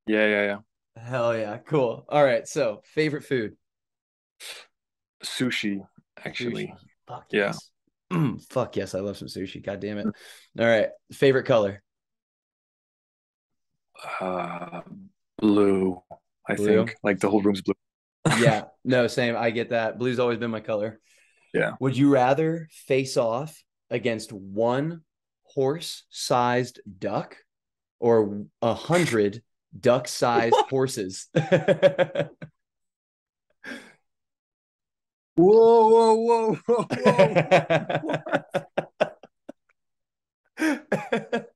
[0.07, 0.57] yeah yeah yeah
[1.03, 1.57] Hell yeah.
[1.57, 2.05] Cool.
[2.07, 2.47] All right.
[2.47, 3.55] So favorite food.
[5.23, 5.85] sushi
[6.23, 6.73] actually Sushi.
[7.07, 7.45] Fuck Yeah.
[7.47, 7.71] yes.
[8.11, 9.61] Mm, fuck yes, I love some sushi.
[9.63, 10.07] God damn it.
[10.59, 10.87] All right.
[11.11, 11.81] Favorite color.
[14.21, 14.81] uh
[15.37, 16.01] blue
[16.47, 16.67] i Blue?
[16.85, 17.73] think like the whole room's blue
[18.39, 18.65] Yeah.
[18.83, 19.35] No, same.
[19.35, 19.97] I get that.
[19.97, 20.99] Blue's always been my color.
[21.53, 21.73] Yeah.
[21.79, 25.01] Would you rather face off against one
[25.43, 27.37] horse-sized duck
[27.99, 29.43] or a hundred
[29.79, 31.27] duck-sized horses?
[35.35, 36.85] whoa whoa whoa whoa
[40.57, 41.43] whoa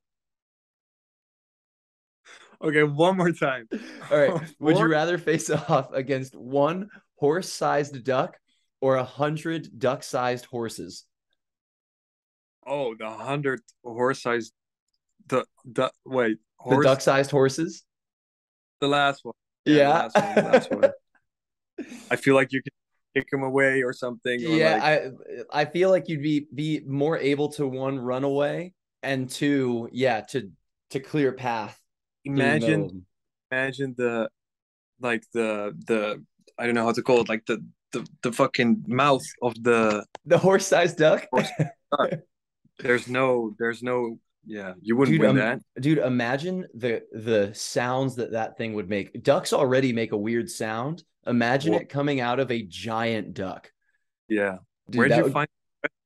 [2.63, 3.67] okay one more time
[4.11, 4.41] All right.
[4.59, 8.37] Would you rather face off against one horse-sized duck
[8.81, 11.05] or a hundred duck-sized horses?
[12.65, 14.53] Oh, the hundred horse-sized
[15.27, 16.37] The the wait
[16.67, 17.83] The duck-sized horses?
[18.79, 19.33] the last one.
[19.65, 19.75] Yeah.
[19.83, 20.35] the last one.
[20.35, 20.91] The last one.
[22.11, 22.71] I feel like you can
[23.15, 24.45] kick him away or something.
[24.45, 25.13] Or yeah, like,
[25.53, 29.89] I I feel like you'd be be more able to one run away and two,
[29.91, 30.49] yeah, to
[30.91, 31.79] to clear path.
[32.35, 33.05] Through the middle imagine
[33.51, 34.29] imagine the
[34.99, 36.23] like the the
[36.57, 37.63] I don't know how to call it like the
[37.93, 40.05] the the fucking mouth of the.
[40.25, 41.25] the horse-sized duck.
[42.79, 45.61] There's no there's no yeah you wouldn't Dude, win um, that.
[45.81, 49.23] Dude, imagine the the sounds that that thing would make.
[49.23, 51.03] Ducks already make a weird sound.
[51.25, 51.79] Imagine Whoa.
[51.79, 53.71] it coming out of a giant duck.
[54.29, 54.57] Yeah.
[54.89, 55.47] Dude, Where'd you would- find?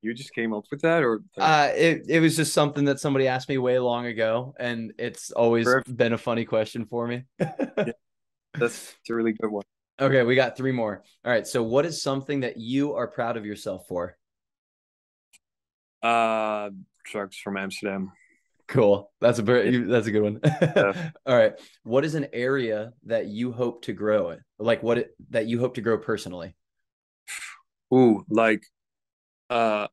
[0.02, 3.28] You just came up with that, or Uh, it, it was just something that somebody
[3.28, 5.96] asked me way long ago, and it's always Perfect.
[5.96, 7.24] been a funny question for me.
[7.38, 9.64] that's a really good one.
[10.00, 11.04] Okay, we got three more.
[11.24, 11.46] All right.
[11.46, 14.18] So, what is something that you are proud of yourself for?
[16.02, 16.72] Uh,
[17.06, 18.12] drugs from Amsterdam.
[18.68, 19.12] Cool.
[19.20, 20.40] That's a very that's a good one.
[21.26, 21.54] All right.
[21.84, 24.38] What is an area that you hope to grow?
[24.58, 26.56] Like what it, that you hope to grow personally?
[27.94, 28.64] Ooh, like,
[29.52, 29.88] uh,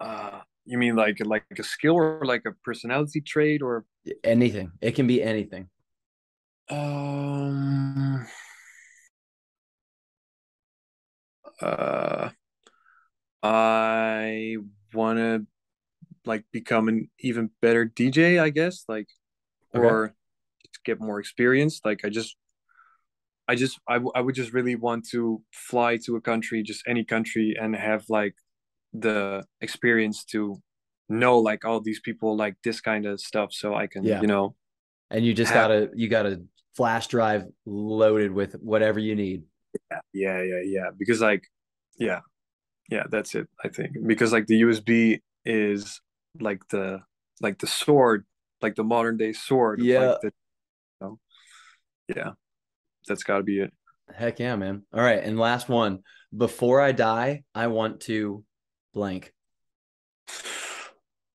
[0.00, 3.84] uh, you mean like like a skill or like a personality trait or
[4.24, 4.72] Anything.
[4.80, 5.68] It can be anything.
[6.70, 8.26] um
[11.60, 12.30] uh
[13.42, 14.56] I
[14.94, 15.46] want to
[16.26, 19.08] like become an even better DJ, I guess, like
[19.74, 19.82] Okay.
[19.82, 20.14] or
[20.66, 21.80] just get more experience.
[21.84, 22.36] Like I just
[23.50, 25.20] I just I, w- I would just really want to
[25.70, 28.34] fly to a country, just any country and have like
[29.06, 30.40] the experience to
[31.08, 34.20] know like all these people like this kind of stuff so I can, Yeah.
[34.22, 34.46] you know,
[35.14, 36.34] And you just Have- gotta you got a
[36.76, 39.40] flash drive loaded with whatever you need.
[40.24, 41.44] yeah yeah yeah because like
[42.06, 42.20] yeah
[42.94, 44.90] yeah that's it i think because like the usb
[45.44, 46.00] is
[46.48, 46.86] like the
[47.46, 48.20] like the sword
[48.64, 49.98] like the modern day sword Yeah.
[50.06, 51.14] like the, you know,
[52.16, 52.30] yeah
[53.10, 53.72] that's got to be it
[54.12, 54.82] Heck yeah, man.
[54.92, 55.22] All right.
[55.22, 56.00] And last one.
[56.36, 58.44] Before I die, I want to
[58.92, 59.32] blank.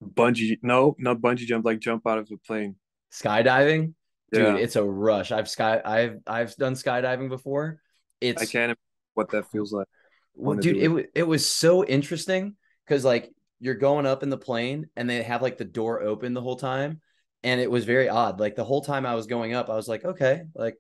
[0.04, 2.76] bungee no not bungee jump like jump out of a plane
[3.14, 3.94] Skydiving?
[4.32, 4.56] dude, Yeah.
[4.58, 5.32] it's a rush.
[5.32, 7.80] I've sky I've I've done skydiving before.
[8.20, 8.78] It's I can't imagine
[9.14, 9.88] what that feels like.
[10.36, 14.38] Well, dude, do it it was so interesting because like you're going up in the
[14.38, 17.00] plane and they have like the door open the whole time,
[17.44, 18.40] and it was very odd.
[18.40, 20.76] Like the whole time I was going up, I was like, okay, like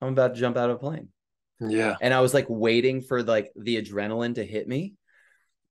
[0.00, 1.08] I'm about to jump out of a plane,
[1.60, 1.96] Yeah.
[2.00, 4.94] and I was like waiting for like the adrenaline to hit me,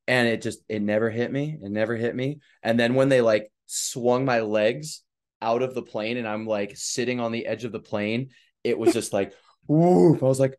[0.07, 3.21] and it just it never hit me, it never hit me, and then when they
[3.21, 5.01] like swung my legs
[5.41, 8.29] out of the plane and I'm like sitting on the edge of the plane,
[8.63, 9.33] it was just like,
[9.67, 10.23] woof.
[10.23, 10.57] I was like,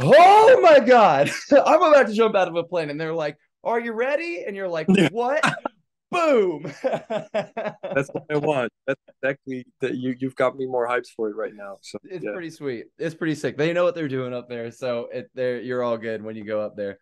[0.00, 2.90] oh my God, I'm about to jump out of a plane.
[2.90, 4.44] And they're like, are you ready?
[4.46, 5.42] And you're like, what?
[6.14, 6.62] Boom.
[6.82, 8.72] That's what I want.
[8.86, 11.78] That's exactly that you you've got me more hyped for it right now.
[11.82, 12.32] So it's yeah.
[12.32, 12.86] pretty sweet.
[12.98, 13.56] It's pretty sick.
[13.56, 14.70] They know what they're doing up there.
[14.70, 16.98] So it they're you're all good when you go up there.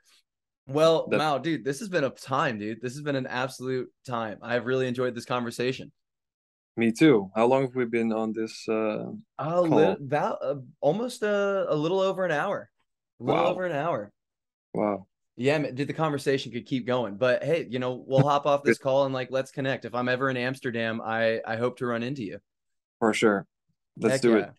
[0.66, 2.80] Well, That- Mau, dude, this has been a time, dude.
[2.80, 4.38] This has been an absolute time.
[4.42, 5.90] I've really enjoyed this conversation.
[6.76, 7.30] me too.
[7.34, 8.66] How long have we been on this?
[8.68, 12.70] Uh, A little, about uh, almost a, a little over an hour.
[13.20, 13.50] A little Wow.
[13.50, 14.10] over an hour.
[14.72, 15.06] wow.
[15.36, 17.16] Yeah, dude, the conversation could keep going.
[17.16, 19.84] But hey, you know, we'll hop off this call and like let's connect.
[19.84, 22.38] If I'm ever in Amsterdam, I I hope to run into you.
[22.98, 23.46] For sure.
[23.98, 24.44] Let's Heck do yeah.
[24.44, 24.52] it.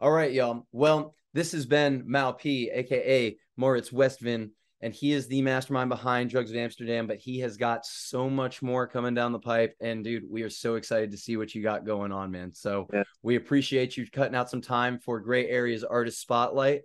[0.00, 0.66] All right, y'all.
[0.72, 4.50] Well, this has been Mau P, aka Maurits Westveen,
[4.80, 7.06] and he is the mastermind behind Drugs of Amsterdam.
[7.06, 9.74] But he has got so much more coming down the pipe.
[9.80, 12.52] And dude, we are so excited to see what you got going on, man.
[12.54, 13.04] So Yeah.
[13.22, 16.82] we appreciate you cutting out some time for Gray Areas Artist Spotlight.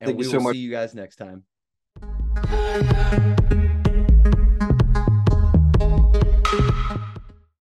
[0.00, 1.44] And Thank we will so see you guys next time.
[2.34, 3.66] Bye.